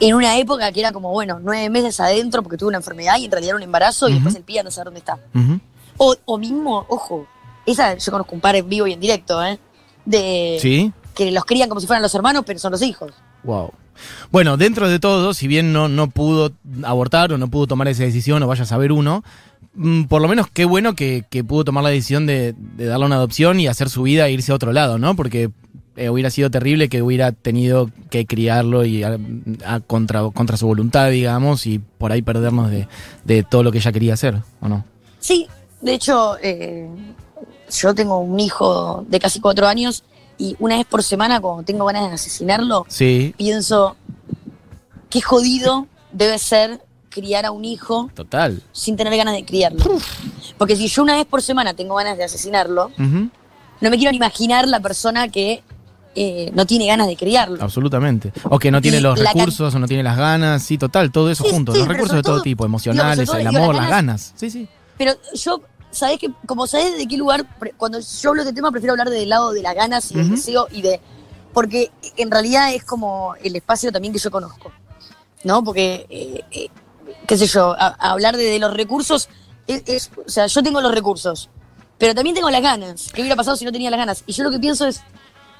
en 0.00 0.14
una 0.14 0.38
época 0.38 0.72
que 0.72 0.80
era 0.80 0.92
como, 0.92 1.10
bueno, 1.10 1.40
nueve 1.42 1.68
meses 1.68 2.00
adentro 2.00 2.42
porque 2.42 2.56
tuve 2.56 2.68
una 2.68 2.78
enfermedad 2.78 3.18
y 3.18 3.26
en 3.26 3.30
realidad 3.30 3.50
era 3.50 3.56
un 3.56 3.62
embarazo 3.62 4.08
y 4.08 4.14
después 4.14 4.34
el 4.34 4.42
pibe 4.42 4.62
no 4.62 4.70
sabe 4.70 4.86
dónde 4.86 5.00
está. 5.00 5.18
O, 5.98 6.14
o 6.24 6.38
mismo, 6.38 6.86
ojo, 6.88 7.26
esa 7.66 7.94
yo 7.96 8.12
conozco 8.12 8.34
un 8.34 8.40
par 8.40 8.56
en 8.56 8.66
vivo 8.68 8.86
y 8.86 8.92
en 8.94 9.00
directo, 9.00 9.44
¿eh? 9.44 9.58
De 10.06 10.58
Sí. 10.62 10.90
Que 11.18 11.30
los 11.32 11.44
crían 11.44 11.68
como 11.68 11.80
si 11.82 11.86
fueran 11.86 12.02
los 12.02 12.14
hermanos, 12.14 12.44
pero 12.46 12.58
son 12.58 12.72
los 12.72 12.80
hijos. 12.80 13.12
Wow. 13.42 13.72
Bueno, 14.30 14.56
dentro 14.56 14.88
de 14.88 14.98
todo, 15.00 15.34
si 15.34 15.48
bien 15.48 15.72
no, 15.72 15.88
no 15.88 16.08
pudo 16.08 16.52
abortar 16.84 17.32
o 17.32 17.38
no 17.38 17.48
pudo 17.48 17.66
tomar 17.66 17.88
esa 17.88 18.04
decisión, 18.04 18.42
o 18.42 18.46
vaya 18.46 18.62
a 18.62 18.66
saber 18.66 18.92
uno, 18.92 19.24
mm, 19.74 20.04
por 20.04 20.22
lo 20.22 20.28
menos 20.28 20.46
qué 20.52 20.64
bueno 20.64 20.94
que, 20.94 21.24
que 21.28 21.42
pudo 21.42 21.64
tomar 21.64 21.82
la 21.82 21.90
decisión 21.90 22.24
de, 22.24 22.54
de 22.56 22.84
darle 22.86 23.06
una 23.06 23.16
adopción 23.16 23.58
y 23.58 23.66
hacer 23.66 23.90
su 23.90 24.02
vida 24.02 24.28
e 24.28 24.32
irse 24.32 24.52
a 24.52 24.54
otro 24.54 24.72
lado, 24.72 24.98
¿no? 24.98 25.16
Porque 25.16 25.50
eh, 25.96 26.10
hubiera 26.10 26.30
sido 26.30 26.48
terrible 26.48 26.88
que 26.88 27.02
hubiera 27.02 27.32
tenido 27.32 27.90
que 28.08 28.24
criarlo 28.24 28.84
y 28.84 29.02
a- 29.02 29.18
a 29.66 29.80
contra, 29.80 30.22
contra 30.30 30.56
su 30.56 30.68
voluntad, 30.68 31.10
digamos, 31.10 31.66
y 31.66 31.80
por 31.80 32.12
ahí 32.12 32.22
perdernos 32.22 32.70
de, 32.70 32.86
de 33.24 33.42
todo 33.42 33.64
lo 33.64 33.72
que 33.72 33.78
ella 33.78 33.90
quería 33.90 34.14
hacer, 34.14 34.36
¿o 34.60 34.68
no? 34.68 34.84
Sí, 35.18 35.48
de 35.80 35.94
hecho, 35.94 36.36
eh, 36.40 36.88
yo 37.72 37.94
tengo 37.96 38.18
un 38.20 38.38
hijo 38.38 39.04
de 39.08 39.18
casi 39.18 39.40
cuatro 39.40 39.66
años 39.66 40.04
y 40.38 40.56
una 40.60 40.76
vez 40.76 40.86
por 40.86 41.02
semana, 41.02 41.40
cuando 41.40 41.62
tengo 41.64 41.84
ganas 41.86 42.08
de 42.08 42.14
asesinarlo, 42.14 42.86
Sí, 42.88 43.34
pienso, 43.36 43.96
qué 45.10 45.20
jodido 45.20 45.86
debe 46.12 46.38
ser 46.38 46.80
criar 47.10 47.46
a 47.46 47.50
un 47.50 47.64
hijo 47.64 48.10
total. 48.14 48.62
sin 48.72 48.96
tener 48.96 49.16
ganas 49.16 49.34
de 49.34 49.44
criarlo. 49.44 49.84
Porque 50.56 50.76
si 50.76 50.88
yo 50.88 51.02
una 51.02 51.16
vez 51.16 51.26
por 51.26 51.42
semana 51.42 51.74
tengo 51.74 51.94
ganas 51.96 52.16
de 52.18 52.24
asesinarlo, 52.24 52.90
no 52.98 53.90
me 53.90 53.96
quiero 53.96 54.10
ni 54.10 54.16
imaginar 54.16 54.66
la 54.68 54.80
persona 54.80 55.28
que 55.28 55.62
eh, 56.14 56.50
no 56.54 56.66
tiene 56.66 56.86
ganas 56.86 57.06
de 57.06 57.16
criarlo. 57.16 57.62
Absolutamente. 57.62 58.32
O 58.44 58.58
que 58.58 58.70
no 58.70 58.80
tiene 58.80 58.98
Y 58.98 59.00
los 59.00 59.18
recursos, 59.18 59.72
o 59.74 59.78
no 59.78 59.86
tiene 59.86 60.02
las 60.02 60.16
ganas, 60.16 60.62
sí, 60.62 60.76
total, 60.76 61.12
todo 61.12 61.30
eso 61.30 61.44
Sí, 61.44 61.50
junto. 61.50 61.72
sí, 61.72 61.78
los 61.78 61.86
recursos 61.88 62.16
de 62.16 62.22
todo 62.22 62.34
todo- 62.36 62.42
tipo, 62.42 62.64
emocionales, 62.64 63.26
todo, 63.28 63.38
el 63.38 63.46
amor, 63.46 63.74
las 63.74 63.82
las 63.84 63.90
ganas. 63.90 64.32
Sí, 64.36 64.50
sí. 64.50 64.68
Pero 64.96 65.12
yo, 65.34 65.60
¿sabés 65.90 66.18
que 66.18 66.30
Como 66.46 66.66
sabés 66.66 66.96
de 66.96 67.06
qué 67.06 67.16
lugar, 67.16 67.46
cuando 67.76 67.98
yo 68.00 68.28
hablo 68.30 68.42
de 68.42 68.48
este 68.50 68.56
tema, 68.56 68.70
prefiero 68.70 68.92
hablar 68.92 69.10
del 69.10 69.28
lado 69.28 69.52
de 69.52 69.62
las 69.62 69.74
ganas 69.74 70.10
y 70.12 70.14
del 70.16 70.30
deseo 70.30 70.66
y 70.70 70.82
de. 70.82 71.00
Porque 71.52 71.90
en 72.16 72.30
realidad 72.30 72.72
es 72.74 72.84
como 72.84 73.34
el 73.42 73.56
espacio 73.56 73.90
también 73.90 74.12
que 74.12 74.18
yo 74.20 74.30
conozco. 74.30 74.70
¿No? 75.44 75.62
Porque, 75.64 76.06
eh, 76.10 76.44
eh, 76.50 76.68
qué 77.26 77.36
sé 77.38 77.46
yo, 77.46 77.72
a- 77.78 77.96
a 77.98 78.10
hablar 78.10 78.36
de, 78.36 78.44
de 78.44 78.58
los 78.58 78.74
recursos 78.74 79.28
es, 79.66 79.82
es- 79.86 80.10
O 80.26 80.28
sea, 80.28 80.46
yo 80.46 80.62
tengo 80.62 80.80
los 80.80 80.92
recursos, 80.94 81.48
pero 81.96 82.14
también 82.14 82.34
tengo 82.34 82.50
las 82.50 82.60
ganas. 82.62 83.08
¿Qué 83.12 83.20
hubiera 83.22 83.36
pasado 83.36 83.56
si 83.56 83.64
no 83.64 83.72
tenía 83.72 83.90
las 83.90 83.98
ganas? 83.98 84.24
Y 84.26 84.32
yo 84.32 84.44
lo 84.44 84.50
que 84.50 84.58
pienso 84.58 84.86
es 84.86 85.00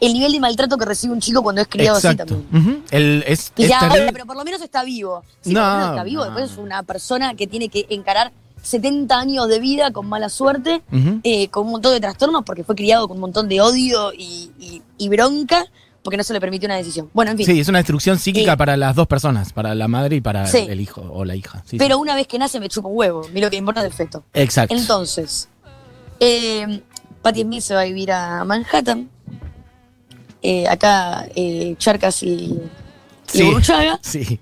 el 0.01 0.13
nivel 0.13 0.31
de 0.33 0.41
maltrato 0.41 0.77
que 0.79 0.85
recibe 0.85 1.13
un 1.13 1.21
chico 1.21 1.43
cuando 1.43 1.61
es 1.63 1.69
criado 1.69 1.97
así 1.99 2.15
también. 2.17 2.85
El- 2.91 3.25
es, 3.27 3.53
Y 3.57 3.65
es 3.65 3.69
ya, 3.71 3.81
terrible. 3.81 4.13
pero 4.13 4.27
por 4.27 4.37
lo 4.37 4.45
menos 4.45 4.61
está 4.63 4.83
vivo. 4.85 5.25
Sí, 5.41 5.53
No, 5.53 5.61
por 5.61 5.69
lo 5.71 5.75
menos 5.79 5.91
está 5.91 6.05
vivo. 6.05 6.21
no. 6.25 6.31
Después 6.31 6.51
es 6.53 6.59
una 6.59 6.83
persona 6.83 7.35
que 7.35 7.47
tiene 7.47 7.69
que 7.69 7.87
encarar 7.91 8.33
70 8.69 9.19
años 9.19 9.49
de 9.49 9.59
vida 9.61 9.91
con 9.93 10.07
mala 10.09 10.29
suerte, 10.29 10.83
eh, 11.25 11.49
con 11.49 11.67
un 11.67 11.73
montón 11.73 11.93
de 11.93 12.01
trastornos, 12.01 12.43
porque 12.45 12.65
fue 12.65 12.75
criado 12.75 13.09
con 13.09 13.17
un 13.17 13.21
montón 13.23 13.49
de 13.49 13.61
odio 13.61 14.13
y, 14.13 14.51
y- 14.59 14.83
y 14.99 15.09
bronca 15.09 15.65
porque 16.03 16.17
no 16.17 16.23
se 16.23 16.33
le 16.33 16.41
permitió 16.41 16.67
una 16.69 16.77
decisión. 16.77 17.11
Bueno, 17.13 17.33
en 17.33 17.37
fin. 17.37 17.45
Sí, 17.47 17.61
es 17.61 17.69
una 17.69 17.79
destrucción 17.79 18.19
psíquica 18.19 18.53
Eh, 18.53 18.57
para 18.57 18.77
las 18.77 18.95
dos 18.95 19.07
personas, 19.07 19.53
para 19.53 19.75
la 19.75 19.89
madre 19.89 20.17
y 20.17 20.21
para 20.21 20.47
Sí. 20.47 20.67
el 20.69 20.81
hijo 20.81 21.01
o 21.03 21.25
la 21.25 21.35
hija. 21.37 21.63
Sí, 21.67 21.77
pero 21.77 21.97
sí. 21.97 22.01
una 22.03 22.15
vez 22.15 22.27
que 22.27 22.39
nace 22.39 22.61
me 22.61 22.69
chupa 22.69 22.89
un 22.89 22.97
huevo. 22.97 23.23
Mira 23.35 23.47
lo 23.47 23.51
que 23.51 23.57
importa 23.57 23.83
del 23.83 23.93
feto. 23.93 24.25
Exacto. 24.33 24.75
Entonces, 24.75 25.49
eh, 26.21 26.81
Patti 27.21 27.43
Smith 27.43 27.63
se 27.63 27.75
va 27.75 27.81
a 27.81 27.85
vivir 27.85 28.13
a 28.13 28.45
Manhattan. 28.45 29.11
Eh, 30.41 30.67
acá, 30.69 31.27
Charcas 31.79 32.23
y, 32.23 32.59
y. 33.35 33.43
Burruchaga. 33.43 33.99
Sí. 34.03 34.41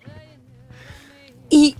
Y 1.48 1.74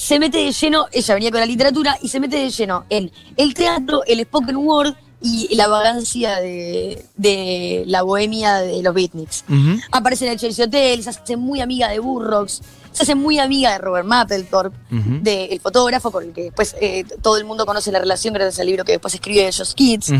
se 0.00 0.18
mete 0.18 0.38
de 0.38 0.50
lleno, 0.52 0.86
ella 0.92 1.14
venía 1.14 1.30
con 1.30 1.40
la 1.40 1.46
literatura, 1.46 1.98
y 2.00 2.08
se 2.08 2.20
mete 2.20 2.36
de 2.38 2.48
lleno 2.50 2.84
en 2.88 3.10
el 3.36 3.52
teatro, 3.54 4.02
el 4.06 4.22
spoken 4.22 4.56
word 4.56 4.94
y 5.22 5.54
la 5.54 5.68
vagancia 5.68 6.36
de, 6.40 7.04
de 7.16 7.84
la 7.86 8.00
bohemia 8.02 8.60
de 8.60 8.82
los 8.82 8.94
beatniks. 8.94 9.44
Aparece 9.92 10.24
en 10.26 10.32
el 10.32 10.38
Chelsea 10.38 10.64
Hotel, 10.64 11.02
se 11.02 11.10
hace 11.10 11.36
muy 11.36 11.60
amiga 11.60 11.88
de 11.88 11.98
Burroughs, 11.98 12.62
se 12.92 13.02
hace 13.02 13.14
muy 13.14 13.38
amiga 13.38 13.72
de 13.72 13.78
Robert 13.78 14.06
Mapplethorpe, 14.06 14.76
Ujú. 14.90 15.18
del 15.20 15.60
fotógrafo 15.60 16.10
con 16.10 16.24
el 16.24 16.32
que 16.32 16.44
después 16.44 16.74
eh, 16.80 17.04
todo 17.20 17.36
el 17.36 17.44
mundo 17.44 17.66
conoce 17.66 17.92
la 17.92 17.98
relación 17.98 18.32
gracias 18.32 18.58
al 18.60 18.66
libro 18.66 18.84
que 18.84 18.92
después 18.92 19.12
escribe 19.14 19.44
de 19.44 19.52
Josh 19.52 19.74
Kids. 19.74 20.10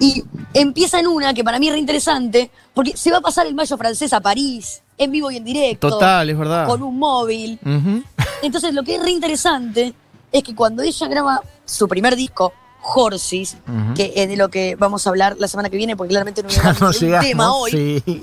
Y 0.00 0.24
empieza 0.54 0.98
en 0.98 1.06
una 1.06 1.32
que 1.34 1.44
para 1.44 1.60
mí 1.60 1.68
es 1.68 1.72
reinteresante, 1.74 2.50
porque 2.74 2.96
se 2.96 3.12
va 3.12 3.18
a 3.18 3.20
pasar 3.20 3.46
el 3.46 3.54
mayo 3.54 3.76
francés 3.78 4.12
a 4.12 4.18
París, 4.20 4.82
en 4.98 5.12
vivo 5.12 5.30
y 5.30 5.36
en 5.36 5.44
directo. 5.44 5.88
Total, 5.88 6.28
es 6.28 6.36
verdad. 6.36 6.66
Con 6.66 6.82
un 6.82 6.98
móvil. 6.98 7.60
Ujú. 7.64 8.02
Entonces 8.42 8.74
lo 8.74 8.82
que 8.82 8.96
es 8.96 9.02
reinteresante 9.02 9.94
es 10.32 10.42
que 10.42 10.54
cuando 10.54 10.82
ella 10.82 11.08
graba 11.08 11.42
su 11.64 11.88
primer 11.88 12.16
disco, 12.16 12.52
Horses, 12.94 13.56
que 13.94 14.12
es 14.14 14.28
de 14.28 14.36
lo 14.36 14.50
que 14.50 14.76
vamos 14.76 15.06
a 15.06 15.10
hablar 15.10 15.36
la 15.38 15.48
semana 15.48 15.70
que 15.70 15.76
viene, 15.78 15.96
porque 15.96 16.10
claramente 16.10 16.42
no 16.42 16.48
Ya 16.50 16.72
no 16.74 16.78
de 16.80 16.84
un 16.86 16.92
llegamos. 16.92 17.26
tema 17.26 17.54
hoy. 17.54 17.70
Sí. 17.70 18.22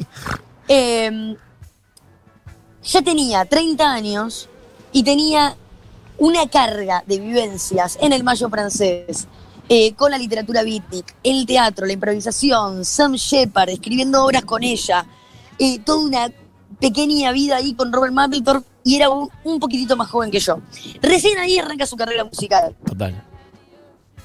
Eh, 0.68 1.36
ya 2.84 3.02
tenía 3.02 3.46
30 3.46 3.92
años 3.92 4.50
y 4.92 5.04
tenía 5.04 5.56
una 6.18 6.48
carga 6.48 7.04
de 7.08 7.20
vivencias 7.20 7.98
en 8.02 8.14
el 8.14 8.24
Mayo 8.24 8.50
francés, 8.50 9.28
eh, 9.70 9.94
con 9.94 10.12
la 10.12 10.18
literatura 10.18 10.62
beatnik, 10.64 11.16
el 11.24 11.46
teatro, 11.46 11.86
la 11.88 11.94
improvisación, 11.94 12.86
Sam 12.86 13.14
Shepard 13.14 13.70
escribiendo 13.70 14.24
obras 14.24 14.46
con 14.46 14.64
ella, 14.64 15.06
eh, 15.58 15.80
toda 15.80 16.06
una 16.06 16.32
pequeña 16.80 17.32
vida 17.32 17.56
ahí 17.58 17.74
con 17.74 17.92
Robert 17.92 18.14
Mapplethorpe 18.14 18.68
y 18.84 18.96
era 18.96 19.10
un, 19.10 19.30
un 19.44 19.60
poquitito 19.60 19.96
más 19.98 20.10
joven 20.10 20.32
que 20.32 20.40
yo. 20.40 20.60
Recién 21.02 21.38
ahí 21.38 21.58
arranca 21.60 21.86
su 21.86 21.96
carrera 21.96 22.24
musical 22.24 22.76
Total. 22.86 23.24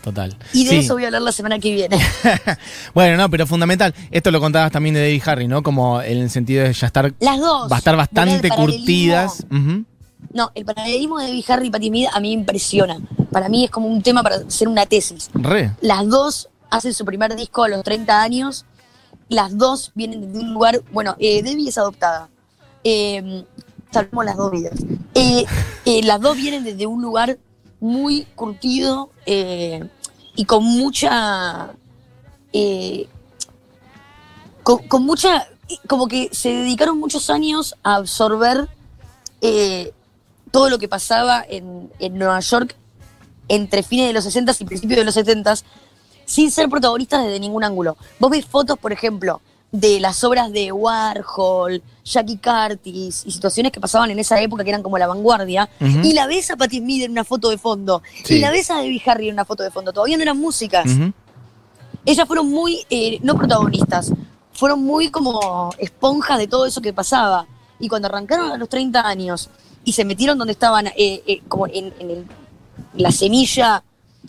Total. 0.03 0.37
y 0.53 0.65
de 0.65 0.71
Sí. 0.71 0.77
eso 0.79 0.95
voy 0.95 1.03
a 1.03 1.07
hablar 1.09 1.23
la 1.23 1.33
semana 1.33 1.59
que 1.59 1.73
viene. 1.75 1.99
Bueno, 2.95 3.17
no, 3.17 3.29
pero 3.29 3.45
fundamental. 3.47 3.93
Esto 4.11 4.31
lo 4.31 4.39
contabas 4.41 4.71
también 4.71 4.95
de 4.95 5.01
David 5.01 5.23
Harry, 5.27 5.49
¿no? 5.49 5.63
Como 5.65 6.01
en 6.01 6.19
el 6.19 6.31
sentido 6.31 6.63
de 6.65 6.73
ya 6.73 6.87
estar. 6.87 7.13
Las 7.19 7.41
dos. 7.41 7.71
Va 7.71 7.77
a 7.77 7.79
estar 7.79 7.97
bastante 7.97 8.49
curtidas. 8.51 9.45
No, 10.33 10.51
el 10.55 10.65
paralelismo 10.65 11.19
de 11.19 11.27
Debbie 11.27 11.45
Harry 11.49 11.67
y 11.69 11.71
Patti 11.71 11.89
Smith 11.89 12.09
a 12.13 12.21
mí 12.21 12.29
me 12.37 12.41
impresiona. 12.41 12.99
Para 13.33 13.49
mí 13.49 13.65
es 13.65 13.71
como 13.71 13.87
un 13.89 14.03
tema 14.03 14.23
para 14.23 14.37
hacer 14.37 14.69
una 14.69 14.87
tesis. 14.87 15.31
Re. 15.35 15.73
Las 15.81 16.07
dos 16.09 16.49
hacen 16.71 16.95
su 16.95 17.05
primer 17.05 17.35
disco 17.37 17.65
a 17.65 17.69
los 17.69 17.83
30 17.83 18.23
años. 18.23 18.65
Las 19.29 19.57
dos 19.59 19.93
vienen 19.95 20.33
de 20.33 20.39
un 20.39 20.53
lugar. 20.55 20.83
Bueno, 20.93 21.17
eh, 21.19 21.43
Debbie 21.43 21.69
es 21.69 21.79
adoptada. 21.79 22.29
Eh, 22.85 23.45
salvemos 23.90 24.25
las 24.25 24.37
dos 24.37 24.50
vidas. 24.50 24.75
Eh, 25.14 25.47
las 26.05 26.21
dos 26.21 26.37
vienen 26.37 26.64
desde 26.64 26.87
un 26.87 27.02
lugar 27.02 27.38
muy 27.81 28.26
curtido 28.35 29.11
eh, 29.26 29.88
y 30.35 30.45
con 30.45 30.64
mucha. 30.64 31.71
eh, 32.52 33.09
con, 34.62 34.87
con 34.88 35.05
mucha. 35.05 35.47
Como 35.88 36.07
que 36.07 36.28
se 36.33 36.50
dedicaron 36.50 36.99
muchos 36.99 37.28
años 37.28 37.75
a 37.83 37.97
absorber 37.97 38.69
eh, 39.40 39.93
todo 40.52 40.71
lo 40.71 40.78
que 40.78 40.88
pasaba 40.88 41.45
en, 41.49 41.90
en 41.99 42.19
Nueva 42.19 42.38
York 42.40 42.76
entre 43.49 43.83
fines 43.83 44.07
de 44.09 44.12
los 44.12 44.25
60 44.25 44.52
y 44.61 44.64
principios 44.64 44.99
de 44.99 45.05
los 45.05 45.14
70 45.14 45.55
sin 46.25 46.50
ser 46.50 46.69
protagonistas 46.69 47.25
desde 47.25 47.40
ningún 47.40 47.64
ángulo. 47.64 47.97
Vos 48.19 48.31
ves 48.31 48.45
fotos, 48.47 48.78
por 48.78 48.93
ejemplo, 48.93 49.40
de 49.73 50.00
las 50.00 50.22
obras 50.24 50.52
de 50.52 50.72
Warhol, 50.72 51.83
Jackie 52.05 52.38
Curtis 52.38 53.24
y 53.26 53.31
situaciones 53.31 53.72
que 53.72 53.81
pasaban 53.81 54.11
en 54.11 54.18
esa 54.18 54.40
época 54.40 54.62
que 54.64 54.70
eran 54.70 54.83
como 54.83 54.96
la 54.96 55.07
vanguardia, 55.07 55.68
y 55.81 56.12
la 56.14 56.26
ves 56.26 56.50
a 56.50 56.57
Patti 56.57 56.79
Smith 56.79 57.02
en 57.05 57.11
una 57.11 57.24
foto 57.24 57.50
de 57.50 57.59
fondo, 57.59 58.02
Sí. 58.24 58.35
y 58.37 58.38
la 58.38 58.50
ves 58.50 58.70
a 58.70 58.76
Debbie 58.79 59.02
Harry 59.07 59.29
en 59.29 59.35
una 59.35 59.44
foto 59.44 59.62
de 59.62 59.70
fondo. 59.70 59.92
Todavía 59.92 60.16
no 60.16 60.22
eran 60.22 60.38
músicas. 60.38 60.87
Ellas 62.05 62.26
fueron 62.26 62.48
muy, 62.50 62.87
eh, 62.88 63.18
no 63.22 63.35
protagonistas, 63.35 64.12
fueron 64.52 64.83
muy 64.83 65.11
como 65.11 65.70
esponjas 65.79 66.38
de 66.38 66.46
todo 66.46 66.64
eso 66.66 66.81
que 66.81 66.92
pasaba. 66.92 67.46
Y 67.81 67.88
cuando 67.88 68.09
arrancaron 68.09 68.52
a 68.52 68.57
los 68.57 68.68
30 68.68 69.07
años 69.07 69.50
y 69.85 69.92
se 69.92 70.05
metieron 70.05 70.38
donde 70.38 70.52
estaban, 70.52 70.87
eh, 70.87 71.22
eh, 71.26 71.42
como 71.48 71.66
en, 71.66 71.92
en 71.98 72.11
el- 72.11 72.26
la 72.94 73.11
semilla 73.11 73.83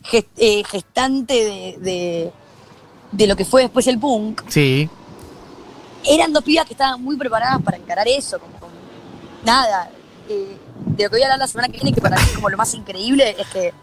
gest- 0.03 0.65
gestante 0.65 1.33
de, 1.33 1.77
de- 1.79 2.31
de 3.11 3.27
lo 3.27 3.35
que 3.35 3.45
fue 3.45 3.61
después 3.61 3.87
el 3.87 3.99
punk, 3.99 4.41
Sí. 4.49 4.89
Eran 6.07 6.33
dos 6.33 6.43
pibas 6.43 6.65
que 6.65 6.73
estaban 6.73 7.01
muy 7.03 7.17
preparadas 7.17 7.61
para 7.61 7.77
encarar 7.77 8.07
eso. 8.07 8.39
Como, 8.39 8.53
como- 8.59 8.73
nada, 9.45 9.89
eh, 10.29 10.57
de 10.85 11.03
lo 11.03 11.09
que 11.09 11.15
voy 11.15 11.21
a 11.21 11.25
hablar 11.25 11.39
la 11.39 11.47
semana 11.47 11.67
que 11.67 11.73
viene, 11.79 11.93
que 11.93 12.01
para 12.01 12.17
mí 12.17 12.23
es 12.25 12.33
como 12.35 12.49
lo 12.49 12.57
más 12.57 12.73
increíble, 12.73 13.35
es 13.39 13.47
que, 13.47 13.73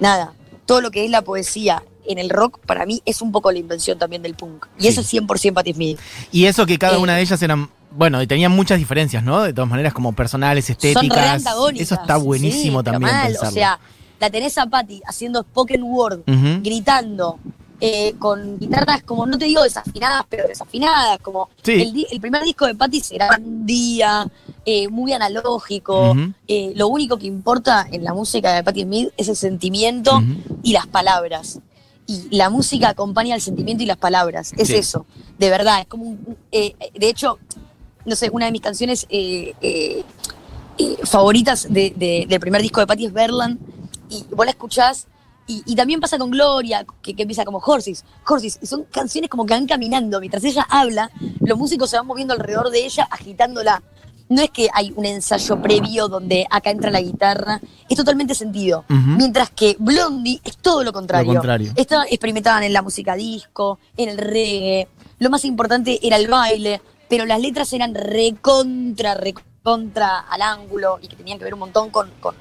nada, 0.00 0.32
todo 0.66 0.80
lo 0.80 0.90
que 0.90 1.04
es 1.04 1.10
la 1.10 1.22
poesía 1.22 1.82
en 2.06 2.18
el 2.18 2.30
rock, 2.30 2.58
para 2.66 2.86
mí 2.86 3.02
es 3.04 3.20
un 3.22 3.32
poco 3.32 3.52
la 3.52 3.58
invención 3.58 3.98
también 3.98 4.22
del 4.22 4.34
punk. 4.34 4.66
Y 4.78 4.82
Sí. 4.82 4.88
eso 4.88 5.00
es 5.02 5.06
100% 5.12 5.54
Patti 5.54 5.74
Smith. 5.74 5.98
Y 6.32 6.46
eso 6.46 6.64
que 6.66 6.78
cada 6.78 6.96
Eh, 6.96 7.00
una 7.00 7.16
de 7.16 7.22
ellas 7.22 7.40
eran. 7.42 7.70
Bueno, 7.90 8.20
y 8.22 8.26
tenían 8.26 8.52
muchas 8.52 8.78
diferencias, 8.78 9.22
¿no? 9.22 9.42
De 9.42 9.52
todas 9.52 9.68
maneras, 9.70 9.92
como 9.94 10.12
personales, 10.14 10.66
Son 10.66 10.76
re 10.80 10.88
estéticas. 10.90 11.44
Eso 11.76 11.94
está 11.94 12.16
buenísimo 12.18 12.80
Sí, 12.80 12.84
también. 12.84 13.12
mal. 13.12 13.36
O 13.42 13.50
sea, 13.50 13.78
la 14.20 14.30
tenés 14.30 14.56
a 14.58 14.66
Patti 14.66 15.00
haciendo 15.06 15.40
spoken 15.42 15.82
word, 15.84 16.20
gritando, 16.62 17.38
eh, 17.80 18.14
con 18.18 18.58
guitarras 18.58 19.02
como, 19.04 19.24
no 19.26 19.38
te 19.38 19.44
digo 19.44 19.62
desafinadas, 19.62 20.24
pero 20.28 20.48
desafinadas, 20.48 21.18
como 21.20 21.48
Sí. 21.62 22.06
el, 22.10 22.20
primer 22.20 22.42
disco 22.42 22.66
de 22.66 22.74
Patti 22.74 23.00
será 23.00 23.30
un 23.40 23.64
día, 23.66 24.26
eh, 24.64 24.88
muy 24.88 25.12
analógico. 25.12 26.16
Eh, 26.48 26.72
lo 26.74 26.88
único 26.88 27.18
que 27.18 27.26
importa 27.26 27.86
en 27.90 28.02
la 28.02 28.12
música 28.14 28.52
de 28.52 28.64
Patti 28.64 28.82
Smith 28.82 29.10
es 29.16 29.28
el 29.28 29.36
sentimiento 29.36 30.20
y 30.62 30.72
las 30.72 30.86
palabras. 30.88 31.60
Y 32.06 32.34
la 32.36 32.50
música 32.50 32.88
acompaña 32.88 33.34
el 33.34 33.40
sentimiento 33.42 33.82
y 33.82 33.86
las 33.86 33.98
palabras. 33.98 34.52
Es 34.56 34.68
Sí. 34.68 34.74
eso, 34.74 35.06
de 35.38 35.50
verdad. 35.50 35.80
Es 35.80 35.86
como 35.86 36.04
un- 36.04 36.36
de 36.50 36.74
hecho, 37.08 37.38
no 38.06 38.16
sé, 38.16 38.30
una 38.30 38.46
de 38.46 38.52
mis 38.52 38.62
canciones 38.62 39.06
favoritas 41.04 41.66
de- 41.70 41.92
de- 41.96 42.26
del 42.28 42.40
primer 42.40 42.62
disco 42.62 42.80
de 42.80 42.86
Patti 42.86 43.06
es 43.06 43.12
Berland. 43.12 43.58
Y 44.10 44.24
vos 44.34 44.46
la 44.46 44.50
escuchás. 44.52 45.06
Y, 45.48 45.62
y 45.66 45.74
también 45.74 45.98
pasa 45.98 46.18
con 46.18 46.30
Gloria, 46.30 46.86
que, 47.02 47.14
que 47.14 47.22
empieza 47.22 47.44
como 47.44 47.58
Horses, 47.58 48.04
Horses. 48.26 48.58
Y 48.62 48.66
son 48.66 48.84
canciones 48.84 49.28
como 49.30 49.44
que 49.46 49.54
van 49.54 49.66
caminando. 49.66 50.20
Mientras 50.20 50.44
ella 50.44 50.64
habla, 50.70 51.10
los 51.40 51.58
músicos 51.58 51.90
se 51.90 51.96
van 51.96 52.06
moviendo 52.06 52.34
alrededor 52.34 52.70
de 52.70 52.84
ella, 52.84 53.08
agitándola. 53.10 53.82
No 54.28 54.42
es 54.42 54.50
que 54.50 54.68
hay 54.74 54.92
un 54.94 55.06
ensayo 55.06 55.60
previo 55.62 56.06
donde 56.06 56.46
acá 56.50 56.70
entra 56.70 56.90
la 56.90 57.00
guitarra. 57.00 57.62
Es 57.88 57.96
totalmente 57.96 58.34
sentido. 58.34 58.84
Mientras 59.16 59.48
que 59.50 59.74
Blondie 59.78 60.38
es 60.44 60.58
todo 60.58 60.84
lo 60.84 60.92
contrario. 60.92 61.32
Lo 61.32 61.38
contrario. 61.40 61.72
Esta- 61.76 62.04
experimentaban 62.04 62.62
en 62.62 62.74
la 62.74 62.82
música 62.82 63.14
disco, 63.16 63.78
en 63.96 64.10
el 64.10 64.18
reggae. 64.18 64.86
Lo 65.18 65.30
más 65.30 65.46
importante 65.46 65.98
era 66.06 66.16
el 66.16 66.28
baile, 66.28 66.82
pero 67.08 67.24
las 67.24 67.40
letras 67.40 67.72
eran 67.72 67.94
recontra, 67.94 69.14
recontra 69.14 70.18
al 70.20 70.42
ángulo 70.42 70.98
y 71.00 71.08
que 71.08 71.16
tenían 71.16 71.38
que 71.38 71.44
ver 71.44 71.54
un 71.54 71.60
montón 71.60 71.88
con, 71.88 72.10
con, 72.20 72.34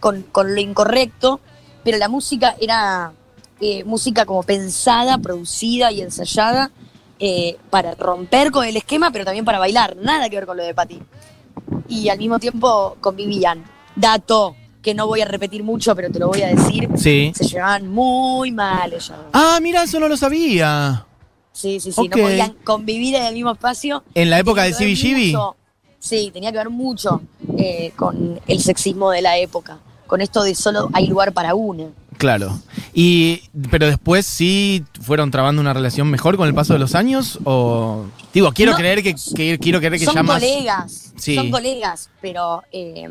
con- 0.00 0.22
con 0.32 0.52
lo 0.52 0.60
incorrecto. 0.60 1.38
Pero 1.84 1.98
la 1.98 2.08
música 2.08 2.56
era 2.60 3.12
eh, 3.60 3.84
música 3.84 4.24
como 4.24 4.42
pensada, 4.42 5.18
producida 5.18 5.92
y 5.92 6.00
ensayada 6.00 6.70
eh, 7.18 7.56
para 7.70 7.94
romper 7.94 8.50
con 8.50 8.64
el 8.66 8.76
esquema, 8.76 9.10
pero 9.10 9.24
también 9.24 9.44
para 9.44 9.58
bailar. 9.58 9.96
Nada 9.96 10.28
que 10.28 10.36
ver 10.36 10.46
con 10.46 10.56
lo 10.56 10.64
de 10.64 10.74
Patti. 10.74 11.00
Y 11.88 12.08
al 12.08 12.18
mismo 12.18 12.38
tiempo 12.38 12.96
convivían. 13.00 13.64
Dato 13.94 14.56
que 14.82 14.94
no 14.94 15.06
voy 15.06 15.22
a 15.22 15.24
repetir 15.24 15.62
mucho, 15.62 15.94
pero 15.94 16.10
te 16.10 16.18
lo 16.18 16.28
voy 16.28 16.42
a 16.42 16.48
decir. 16.48 16.88
Sí. 16.96 17.32
Se 17.34 17.44
llevaban 17.44 17.88
muy 17.88 18.50
mal 18.50 18.92
ellos. 18.92 19.12
Ah, 19.32 19.58
mira, 19.62 19.84
eso 19.84 20.00
no 20.00 20.08
lo 20.08 20.16
sabía. 20.16 21.06
Sí, 21.52 21.80
sí, 21.80 21.92
sí. 21.92 22.08
No 22.08 22.16
podían 22.16 22.54
convivir 22.64 23.14
en 23.14 23.24
el 23.24 23.34
mismo 23.34 23.52
espacio. 23.52 24.02
En 24.14 24.28
la 24.28 24.38
época 24.38 24.64
de 24.64 24.72
CBGB. 24.72 25.38
Sí, 25.98 26.30
tenía 26.34 26.52
que 26.52 26.58
ver 26.58 26.68
mucho 26.68 27.22
eh, 27.56 27.92
con 27.96 28.38
el 28.46 28.60
sexismo 28.60 29.10
de 29.10 29.22
la 29.22 29.38
época. 29.38 29.78
Con 30.06 30.20
esto 30.20 30.42
de 30.42 30.54
solo 30.54 30.90
hay 30.92 31.06
lugar 31.06 31.32
para 31.32 31.54
una. 31.54 31.86
Claro. 32.18 32.60
Y, 32.92 33.42
pero 33.70 33.86
después 33.86 34.24
sí 34.24 34.84
fueron 35.02 35.30
trabando 35.30 35.60
una 35.60 35.72
relación 35.72 36.08
mejor 36.10 36.36
con 36.36 36.46
el 36.46 36.54
paso 36.54 36.72
de 36.72 36.78
los 36.78 36.94
años 36.94 37.38
o 37.44 38.04
digo 38.32 38.52
quiero 38.52 38.72
No, 38.72 38.78
creer 38.78 39.02
que, 39.02 39.14
que- 39.34 39.58
quiero 39.58 39.78
creer 39.80 39.98
que 39.98 40.04
son 40.04 40.14
ya 40.14 40.22
más 40.22 40.40
colegas, 40.40 41.12
Sí. 41.16 41.34
son 41.34 41.50
colegas, 41.50 42.10
pero 42.20 42.62
eh, 42.70 43.08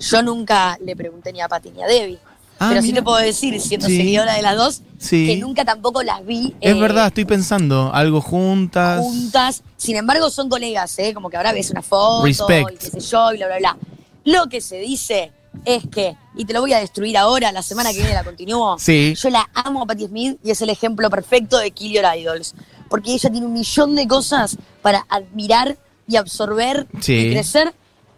yo 0.00 0.22
nunca 0.22 0.76
le 0.84 0.96
pregunté 0.96 1.32
ni 1.32 1.40
a 1.40 1.48
Pati 1.48 1.70
ni 1.70 1.82
a 1.82 1.86
Debbie. 1.86 2.18
Ah, 2.58 2.66
pero 2.70 2.82
sí 2.82 2.92
te 2.92 3.02
puedo 3.02 3.16
decir, 3.18 3.58
siendo 3.60 3.86
Sí. 3.86 3.96
seguidora 3.96 4.34
de 4.34 4.42
las 4.42 4.56
dos, 4.56 4.82
Sí. 4.98 5.26
que 5.26 5.36
nunca 5.36 5.64
tampoco 5.64 6.02
las 6.02 6.26
vi 6.26 6.54
Es 6.60 6.74
eh, 6.76 6.78
verdad, 6.80 7.06
estoy 7.06 7.24
pensando, 7.24 7.90
algo 7.94 8.20
juntas. 8.20 9.00
juntas. 9.00 9.62
Sin 9.78 9.96
embargo, 9.96 10.28
son 10.28 10.48
colegas, 10.50 10.98
¿eh? 10.98 11.14
Como 11.14 11.30
que 11.30 11.36
ahora 11.38 11.52
ves 11.52 11.70
una 11.70 11.80
foto 11.82 12.26
Respect. 12.26 12.70
y 12.72 12.76
qué 12.76 12.86
sé 12.86 13.00
yo, 13.00 13.32
y 13.32 13.36
bla, 13.38 13.46
bla, 13.46 13.58
bla. 13.58 13.76
Lo 14.24 14.48
que 14.50 14.60
se 14.60 14.76
dice 14.78 15.32
es 15.64 15.82
que, 15.90 16.16
y 16.36 16.44
te 16.44 16.52
lo 16.52 16.60
voy 16.60 16.72
a 16.72 16.78
destruir 16.78 17.16
ahora, 17.18 17.52
la 17.52 17.62
semana 17.62 17.90
que 17.90 17.98
viene 17.98 18.14
la 18.14 18.24
continúo. 18.24 18.78
Sí. 18.78 19.14
Yo 19.16 19.30
la 19.30 19.48
amo 19.54 19.82
a 19.82 19.86
Patti 19.86 20.06
Smith 20.06 20.38
y 20.42 20.50
es 20.50 20.60
el 20.62 20.70
ejemplo 20.70 21.10
perfecto 21.10 21.58
de 21.58 21.70
Kill 21.70 21.92
Your 21.92 22.04
Idols. 22.16 22.54
Porque 22.88 23.12
ella 23.12 23.30
tiene 23.30 23.46
un 23.46 23.52
millón 23.52 23.94
de 23.94 24.08
cosas 24.08 24.56
para 24.82 25.06
admirar 25.08 25.76
y 26.08 26.16
absorber 26.16 26.86
Sí. 27.00 27.14
y 27.14 27.30
crecer. 27.32 27.72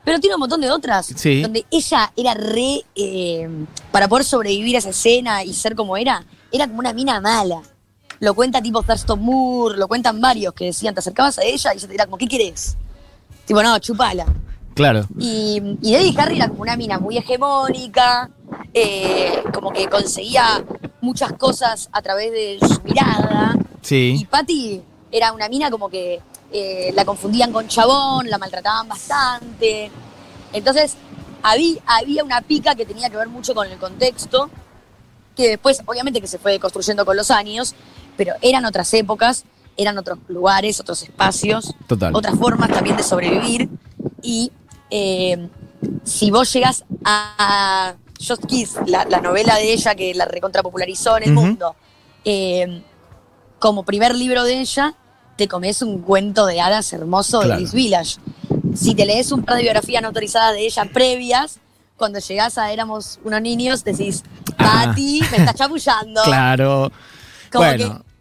Pero 0.04 0.18
tiene 0.18 0.34
un 0.36 0.40
montón 0.40 0.60
de 0.60 0.70
otras. 0.70 1.06
Sí. 1.14 1.42
Donde 1.42 1.64
ella 1.70 2.12
era 2.16 2.34
re. 2.34 2.82
eh, 2.96 3.48
para 3.90 4.08
poder 4.08 4.24
sobrevivir 4.24 4.76
a 4.76 4.78
esa 4.78 4.90
escena 4.90 5.44
y 5.44 5.52
ser 5.52 5.76
como 5.76 5.96
era, 5.96 6.24
era 6.50 6.66
como 6.66 6.78
una 6.80 6.92
mina 6.92 7.20
mala. 7.20 7.60
Lo 8.20 8.34
cuenta 8.34 8.62
tipo 8.62 8.82
Thurston 8.82 9.20
Moore, 9.20 9.76
lo 9.78 9.88
cuentan 9.88 10.20
varios 10.20 10.54
que 10.54 10.66
decían, 10.66 10.94
te 10.94 11.00
acercabas 11.00 11.38
a 11.38 11.44
ella 11.44 11.72
y 11.74 11.76
ella 11.76 11.86
te 11.86 11.92
dirá 11.92 12.04
como, 12.06 12.16
¿qué 12.18 12.26
querés? 12.26 12.76
Tipo, 13.44 13.62
no, 13.62 13.78
chupala. 13.78 14.26
Claro. 14.74 15.06
Y, 15.18 15.60
y 15.82 15.92
Debbie 15.92 16.14
Harry 16.18 16.36
era 16.36 16.48
como 16.48 16.62
una 16.62 16.76
mina 16.76 16.98
muy 16.98 17.18
hegemónica, 17.18 18.30
eh, 18.74 19.42
como 19.52 19.70
que 19.72 19.86
conseguía 19.88 20.64
muchas 21.00 21.32
cosas 21.34 21.88
a 21.92 22.00
través 22.02 22.32
de 22.32 22.58
su 22.66 22.80
mirada. 22.82 23.54
Y 23.82 23.86
Sí. 23.86 24.26
Patty 24.30 24.80
era 25.10 25.32
una 25.32 25.48
mina 25.48 25.70
como 25.70 25.88
que 25.90 26.20
eh, 26.52 26.92
la 26.94 27.04
confundían 27.04 27.52
con 27.52 27.66
chabón, 27.68 28.30
la 28.30 28.38
maltrataban 28.38 28.88
bastante. 28.88 29.90
Entonces, 30.52 30.94
había, 31.42 31.80
había 31.86 32.24
una 32.24 32.40
pica 32.42 32.74
que 32.74 32.86
tenía 32.86 33.10
que 33.10 33.16
ver 33.16 33.28
mucho 33.28 33.54
con 33.54 33.66
el 33.68 33.78
contexto, 33.78 34.48
que 35.36 35.48
después, 35.48 35.82
obviamente, 35.86 36.20
que 36.20 36.26
se 36.28 36.38
fue 36.38 36.58
construyendo 36.58 37.04
con 37.04 37.16
los 37.16 37.30
años, 37.30 37.74
pero 38.16 38.34
eran 38.42 38.64
otras 38.64 38.92
épocas, 38.94 39.44
eran 39.76 39.96
otros 39.98 40.18
lugares, 40.28 40.78
otros 40.78 41.02
espacios, 41.02 41.74
Total. 41.86 42.14
otras 42.14 42.38
formas 42.38 42.70
también 42.70 42.96
de 42.96 43.02
sobrevivir. 43.02 43.68
Y 44.22 44.52
eh, 44.94 45.48
si 46.04 46.30
vos 46.30 46.52
llegás 46.52 46.84
a 47.04 47.94
Just 48.20 48.44
Kiss, 48.46 48.74
la, 48.86 49.04
la 49.06 49.20
novela 49.20 49.56
de 49.56 49.72
ella 49.72 49.94
que 49.94 50.14
la 50.14 50.26
recontrapopularizó 50.26 51.16
en 51.16 51.22
el 51.24 51.32
mundo, 51.32 51.74
eh, 52.24 52.82
como 53.58 53.84
primer 53.84 54.14
libro 54.14 54.44
de 54.44 54.60
ella, 54.60 54.94
te 55.36 55.48
comes 55.48 55.80
un 55.82 56.02
cuento 56.02 56.44
de 56.46 56.60
hadas 56.60 56.92
hermoso 56.92 57.40
Claro. 57.40 57.56
de 57.56 57.62
East 57.62 57.74
Village. 57.74 58.16
Si 58.74 58.94
te 58.94 59.06
lees 59.06 59.32
un 59.32 59.42
par 59.42 59.56
de 59.56 59.62
biografías 59.62 60.02
no 60.02 60.08
autorizadas 60.08 60.52
de 60.54 60.66
ella 60.66 60.84
previas, 60.92 61.58
cuando 61.96 62.18
llegás 62.18 62.58
a 62.58 62.70
Éramos 62.72 63.18
unos 63.24 63.40
niños, 63.40 63.82
decís, 63.84 64.22
Ah. 64.58 64.84
Pati, 64.86 65.20
me 65.30 65.38
estás 65.38 65.54
chamullando. 65.54 66.22
Claro. 66.24 66.92
Como 67.50 67.64
bueno, 67.64 67.98
que 67.98 68.11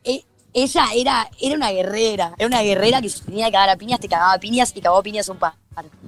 ella 0.54 0.86
era, 0.96 1.30
era 1.40 1.56
una 1.56 1.72
guerrera, 1.72 2.34
era 2.38 2.48
una 2.48 2.62
guerrera 2.62 3.02
que 3.02 3.10
si 3.10 3.22
tenía 3.22 3.46
que 3.48 3.54
cagar 3.54 3.70
a 3.70 3.78
piñas, 3.78 4.00
te 4.00 4.08
cagaba 4.08 4.34
a 4.34 4.40
piñas 4.40 4.74
y 4.76 4.82
cagó 4.82 4.98
a 4.98 5.04
piñas 5.04 5.30
un 5.30 5.38
par. 5.38 5.54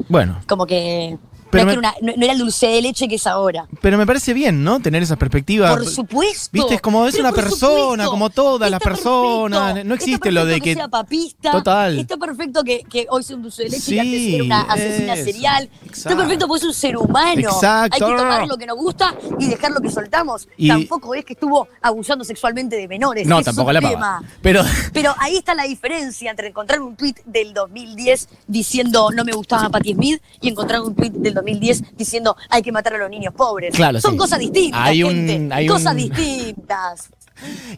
bueno. 0.09 0.41
Como 0.47 0.65
que 0.65 1.17
Pero 1.53 1.63
no, 1.65 1.65
me- 1.67 1.73
que 1.73 1.79
era 1.79 1.89
una- 2.01 2.11
no- 2.11 2.17
no 2.17 2.23
era 2.23 2.33
el 2.33 2.39
dulce 2.39 2.67
de 2.67 2.81
leche 2.81 3.07
que 3.07 3.15
es 3.15 3.27
ahora. 3.27 3.67
Pero 3.81 3.97
me 3.97 4.05
parece 4.05 4.33
bien, 4.33 4.63
¿no? 4.63 4.79
Tener 4.81 5.01
esa 5.03 5.15
perspectiva. 5.15 5.69
Por 5.69 5.85
supuesto. 5.85 6.49
Viste, 6.51 6.75
es 6.75 6.81
como 6.81 7.05
es 7.07 7.15
una 7.19 7.31
persona, 7.31 8.03
supuesto. 8.05 8.09
como 8.11 8.29
todas 8.29 8.69
las 8.71 8.79
personas. 8.81 9.85
No 9.85 9.95
existe 9.95 10.31
lo 10.31 10.45
de 10.45 10.59
que. 10.61 10.73
sea 10.73 10.87
papista. 10.87 11.51
Total. 11.51 11.99
Está 11.99 12.17
perfecto 12.17 12.63
que, 12.63 12.83
que 12.89 13.07
hoy 13.09 13.23
sea 13.23 13.35
un 13.35 13.43
dulce 13.43 13.63
de 13.63 13.69
leche 13.69 13.81
Sí, 13.81 13.95
y 13.95 13.99
antes 13.99 14.33
era 14.33 14.43
una 14.43 14.61
asesina 14.61 15.13
eso. 15.13 15.23
serial. 15.25 15.69
Está 15.91 16.15
perfecto 16.17 16.47
porque 16.47 16.61
es 16.61 16.67
un 16.67 16.73
ser 16.73 16.97
humano. 16.97 17.41
Exacto. 17.41 18.05
Hay 18.05 18.11
que 18.11 18.17
tomar 18.17 18.47
lo 18.47 18.57
que 18.57 18.65
nos 18.65 18.77
gusta 18.77 19.13
y 19.39 19.47
dejar 19.47 19.71
lo 19.71 19.81
que 19.81 19.89
soltamos. 19.91 20.47
Y- 20.57 20.67
Tampoco 20.67 21.13
es 21.15 21.23
que 21.25 21.33
estuvo 21.33 21.67
abusando 21.81 22.23
sexualmente 22.25 22.75
de 22.75 22.87
menores. 22.87 23.27
No, 23.27 23.39
es 23.39 23.45
tampoco 23.45 23.71
la 23.71 23.79
tema. 23.81 24.21
Pero. 24.41 24.63
Pero 24.93 25.13
ahí 25.19 25.37
está 25.37 25.53
la 25.55 25.63
diferencia 25.63 26.29
entre 26.31 26.47
encontrar 26.47 26.81
un 26.81 26.95
tweet 26.95 27.15
del 27.25 27.53
2010 27.53 28.27
diciendo 28.47 29.09
no 29.13 29.23
me 29.23 29.31
gustaba 29.33 29.69
Patti 29.69 29.93
Smith 29.93 30.21
y 30.41 30.49
encontrar 30.49 30.81
un 30.81 30.95
tweet 30.95 31.11
del 31.11 31.33
2010 31.33 31.42
diciendo 31.95 32.35
hay 32.49 32.61
que 32.61 32.71
matar 32.71 32.95
a 32.95 32.97
los 32.97 33.09
niños 33.09 33.33
pobres. 33.35 33.73
Claro, 33.75 33.99
Son 34.01 34.11
sí. 34.11 34.17
cosas 34.17 34.39
distintas, 34.39 34.79
Hay 34.81 35.03
un- 35.03 35.27
gente. 35.27 35.53
hay 35.55 35.67
cosas 35.67 35.93
un- 35.93 35.97
distintas. 35.97 37.09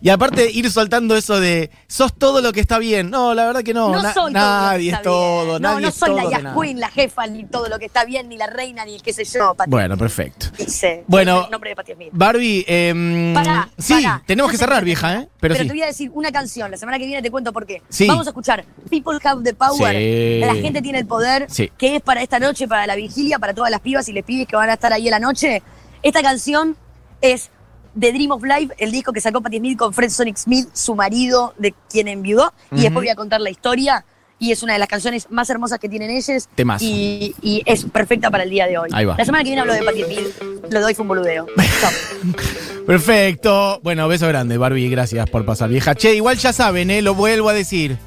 Y 0.02 0.10
aparte 0.10 0.52
ir 0.52 0.70
soltando 0.70 1.16
eso 1.16 1.40
de 1.40 1.72
sos 1.88 2.14
todo 2.14 2.42
lo 2.42 2.52
que 2.54 2.60
está 2.60 2.78
bien. 2.80 3.10
No, 3.10 3.34
la 3.34 3.46
verdad 3.46 3.64
que 3.64 3.74
no. 3.74 3.92
No, 3.94 4.04
na- 4.04 4.14
soy 4.14 4.34
nadie 4.34 4.92
es 4.92 5.02
todo. 5.02 5.46
bien. 5.60 5.62
nadie 5.62 5.76
No, 5.76 5.80
no 5.82 5.88
es 5.88 5.96
soy 5.96 6.10
todo 6.10 6.30
la 6.30 6.30
Yas. 6.30 6.56
Queen, 6.60 6.80
la 6.80 6.90
jefa, 6.90 7.28
ni 7.28 7.46
todo 7.46 7.70
lo 7.70 7.80
que 7.80 7.86
está 7.86 8.06
bien, 8.06 8.30
ni 8.30 8.38
la 8.38 8.48
reina, 8.48 8.86
ni 8.86 8.96
el 8.96 9.02
qué 9.02 9.14
sé 9.14 9.24
yo. 9.24 9.56
Pati 9.56 9.70
Bueno, 9.72 9.98
perfecto. 9.98 10.48
dice. 10.58 11.04
Bueno, 11.08 11.46
el 11.46 11.52
nombre 11.52 11.74
de 11.76 11.94
Smith. 11.94 12.10
Barbie, 12.12 12.66
em, 12.68 13.34
Pará, 13.34 13.70
sí, 13.78 13.94
pará. 13.94 14.24
tenemos 14.26 14.52
que 14.52 14.58
cerrar, 14.58 14.84
vieja, 14.84 15.14
¿eh? 15.16 15.30
Pero, 15.40 15.56
sí. 15.56 15.62
te 15.64 15.68
voy 15.70 15.82
a 15.82 15.88
decir 15.88 16.12
una 16.14 16.32
canción. 16.32 16.70
La 16.72 16.78
semana 16.78 16.98
que 17.00 17.06
viene 17.06 17.22
te 17.22 17.32
cuento 17.32 17.54
por 17.54 17.66
qué. 17.66 17.82
Sí. 17.90 18.08
Vamos 18.08 18.28
a 18.28 18.32
escuchar 18.32 18.66
People 18.90 19.18
Have 19.24 19.44
the 19.44 19.54
Power. 19.54 19.96
Sí. 19.96 20.40
La 20.40 20.56
gente 20.56 20.82
tiene 20.82 21.00
el 21.00 21.06
poder. 21.08 21.48
Que 21.78 21.96
es 21.98 22.02
para 22.02 22.22
esta 22.22 22.40
noche, 22.40 22.68
para 22.68 22.86
la 22.88 22.96
vigilia, 22.96 23.40
para 23.40 23.54
todas 23.54 23.72
las 23.72 23.80
pibas 23.82 24.08
y 24.10 24.14
les 24.14 24.24
pibes 24.24 24.48
que 24.48 24.56
van 24.56 24.70
a 24.70 24.74
estar 24.74 24.92
ahí 24.92 25.08
en 25.08 25.12
la 25.12 25.20
noche. 25.20 25.62
Esta 26.04 26.22
canción 26.22 26.76
es 27.22 27.50
The 28.00 28.12
Dream 28.12 28.32
of 28.32 28.44
Life, 28.44 28.74
el 28.78 28.92
disco 28.92 29.14
que 29.14 29.22
sacó 29.22 29.42
Patti 29.42 29.58
Smith 29.58 29.78
con 29.78 29.94
Fred 29.94 30.10
Sonic 30.10 30.38
Smith, 30.38 30.68
su 30.74 30.96
marido, 30.96 31.54
de 31.58 31.74
quien 31.90 32.08
enviudó. 32.08 32.54
Y 32.72 32.82
después 32.82 33.04
voy 33.04 33.10
a 33.10 33.16
contar 33.16 33.42
la 33.42 33.50
historia. 33.50 34.06
Y 34.38 34.52
es 34.52 34.64
una 34.64 34.74
de 34.74 34.80
las 34.80 34.90
canciones 34.90 35.28
más 35.30 35.50
hermosas 35.50 35.80
que 35.80 35.88
tienen 35.88 36.10
ellos. 36.10 36.50
Temazo. 36.56 36.84
Y, 36.84 37.34
y 37.42 37.64
es 37.66 37.86
perfecta 37.86 38.30
para 38.30 38.44
el 38.44 38.50
día 38.50 38.68
de 38.68 38.78
hoy. 38.78 38.90
Ahí 38.92 39.06
va. 39.06 39.16
La 39.18 39.24
semana 39.24 39.44
que 39.44 39.50
viene 39.50 39.62
hablo 39.62 39.74
de 39.74 39.82
Patti 39.82 40.04
Smith. 40.04 40.42
Lo 40.70 40.80
de 40.80 40.86
hoy 40.86 40.94
fue 40.94 41.04
un 41.04 41.08
boludeo. 41.08 41.48
Perfecto. 42.86 43.80
Bueno, 43.82 44.08
beso 44.08 44.28
grande, 44.28 44.58
Barbie. 44.58 44.90
Gracias 44.90 45.30
por 45.30 45.46
pasar, 45.46 45.70
vieja. 45.70 45.96
Che, 45.96 46.14
igual 46.16 46.38
ya 46.38 46.54
saben, 46.54 46.92
¿eh? 46.92 47.02
Lo 47.02 47.16
vuelvo 47.16 47.50
a 47.50 47.54
decir. 47.54 47.98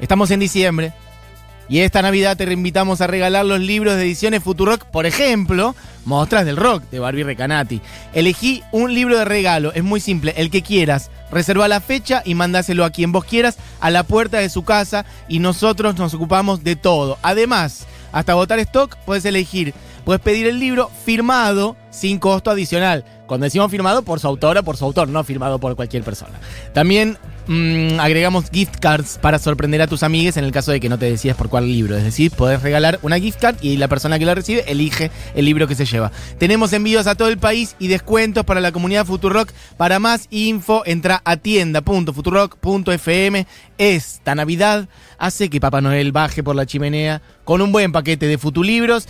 Estamos 0.00 0.30
en 0.30 0.40
diciembre. 0.40 0.92
Y 1.68 1.80
esta 1.80 2.00
Navidad 2.00 2.36
te 2.36 2.46
reinvitamos 2.46 3.00
a 3.00 3.08
regalar 3.08 3.44
los 3.44 3.60
libros 3.60 3.96
de 3.96 4.02
ediciones 4.02 4.42
Futurock, 4.42 4.84
por 4.84 5.04
ejemplo, 5.04 5.74
Mostras 6.04 6.46
del 6.46 6.56
Rock 6.56 6.84
de 6.90 7.00
Barbie 7.00 7.24
Recanati. 7.24 7.80
Elegí 8.14 8.62
un 8.70 8.94
libro 8.94 9.18
de 9.18 9.24
regalo, 9.24 9.72
es 9.72 9.82
muy 9.82 9.98
simple, 9.98 10.32
el 10.36 10.50
que 10.50 10.62
quieras. 10.62 11.10
Reserva 11.30 11.66
la 11.66 11.80
fecha 11.80 12.22
y 12.24 12.34
mandáselo 12.34 12.84
a 12.84 12.90
quien 12.90 13.10
vos 13.10 13.24
quieras 13.24 13.58
a 13.80 13.90
la 13.90 14.04
puerta 14.04 14.38
de 14.38 14.48
su 14.48 14.64
casa 14.64 15.04
y 15.28 15.40
nosotros 15.40 15.98
nos 15.98 16.14
ocupamos 16.14 16.62
de 16.62 16.76
todo. 16.76 17.18
Además, 17.22 17.86
hasta 18.12 18.34
votar 18.34 18.60
stock 18.60 18.96
puedes 19.04 19.24
elegir, 19.24 19.74
puedes 20.04 20.22
pedir 20.22 20.46
el 20.46 20.60
libro 20.60 20.88
firmado 21.04 21.76
sin 21.90 22.20
costo 22.20 22.52
adicional. 22.52 23.04
Cuando 23.26 23.44
decimos 23.44 23.72
firmado, 23.72 24.02
por 24.02 24.20
su 24.20 24.28
autora, 24.28 24.62
por 24.62 24.76
su 24.76 24.84
autor, 24.84 25.08
no 25.08 25.24
firmado 25.24 25.58
por 25.58 25.74
cualquier 25.74 26.04
persona. 26.04 26.38
También 26.72 27.18
mm, 27.46 28.00
agregamos 28.00 28.50
gift 28.50 28.76
cards 28.80 29.18
para 29.20 29.38
sorprender 29.38 29.82
a 29.82 29.86
tus 29.86 30.02
amigues 30.02 30.36
en 30.36 30.44
el 30.44 30.52
caso 30.52 30.72
de 30.72 30.80
que 30.80 30.88
no 30.88 30.98
te 30.98 31.10
decidas 31.10 31.36
por 31.36 31.48
cuál 31.48 31.66
libro. 31.66 31.96
Es 31.96 32.04
decir, 32.04 32.30
podés 32.30 32.62
regalar 32.62 32.98
una 33.02 33.18
gift 33.18 33.40
card 33.40 33.56
y 33.60 33.76
la 33.76 33.88
persona 33.88 34.18
que 34.18 34.26
la 34.26 34.34
recibe 34.34 34.70
elige 34.70 35.10
el 35.34 35.44
libro 35.44 35.66
que 35.66 35.74
se 35.74 35.84
lleva. 35.84 36.12
Tenemos 36.38 36.72
envíos 36.72 37.06
a 37.06 37.14
todo 37.14 37.28
el 37.28 37.38
país 37.38 37.76
y 37.78 37.88
descuentos 37.88 38.44
para 38.44 38.60
la 38.60 38.72
comunidad 38.72 39.06
Futurock. 39.06 39.52
Para 39.76 39.98
más 39.98 40.26
info, 40.30 40.82
entra 40.86 41.20
a 41.24 41.36
tienda.futurock.fm. 41.36 43.46
Esta 43.78 44.34
Navidad 44.34 44.88
hace 45.18 45.50
que 45.50 45.60
Papá 45.60 45.80
Noel 45.80 46.12
baje 46.12 46.42
por 46.42 46.56
la 46.56 46.66
chimenea 46.66 47.22
con 47.44 47.62
un 47.62 47.72
buen 47.72 47.92
paquete 47.92 48.26
de 48.26 48.38
futulibros 48.38 49.08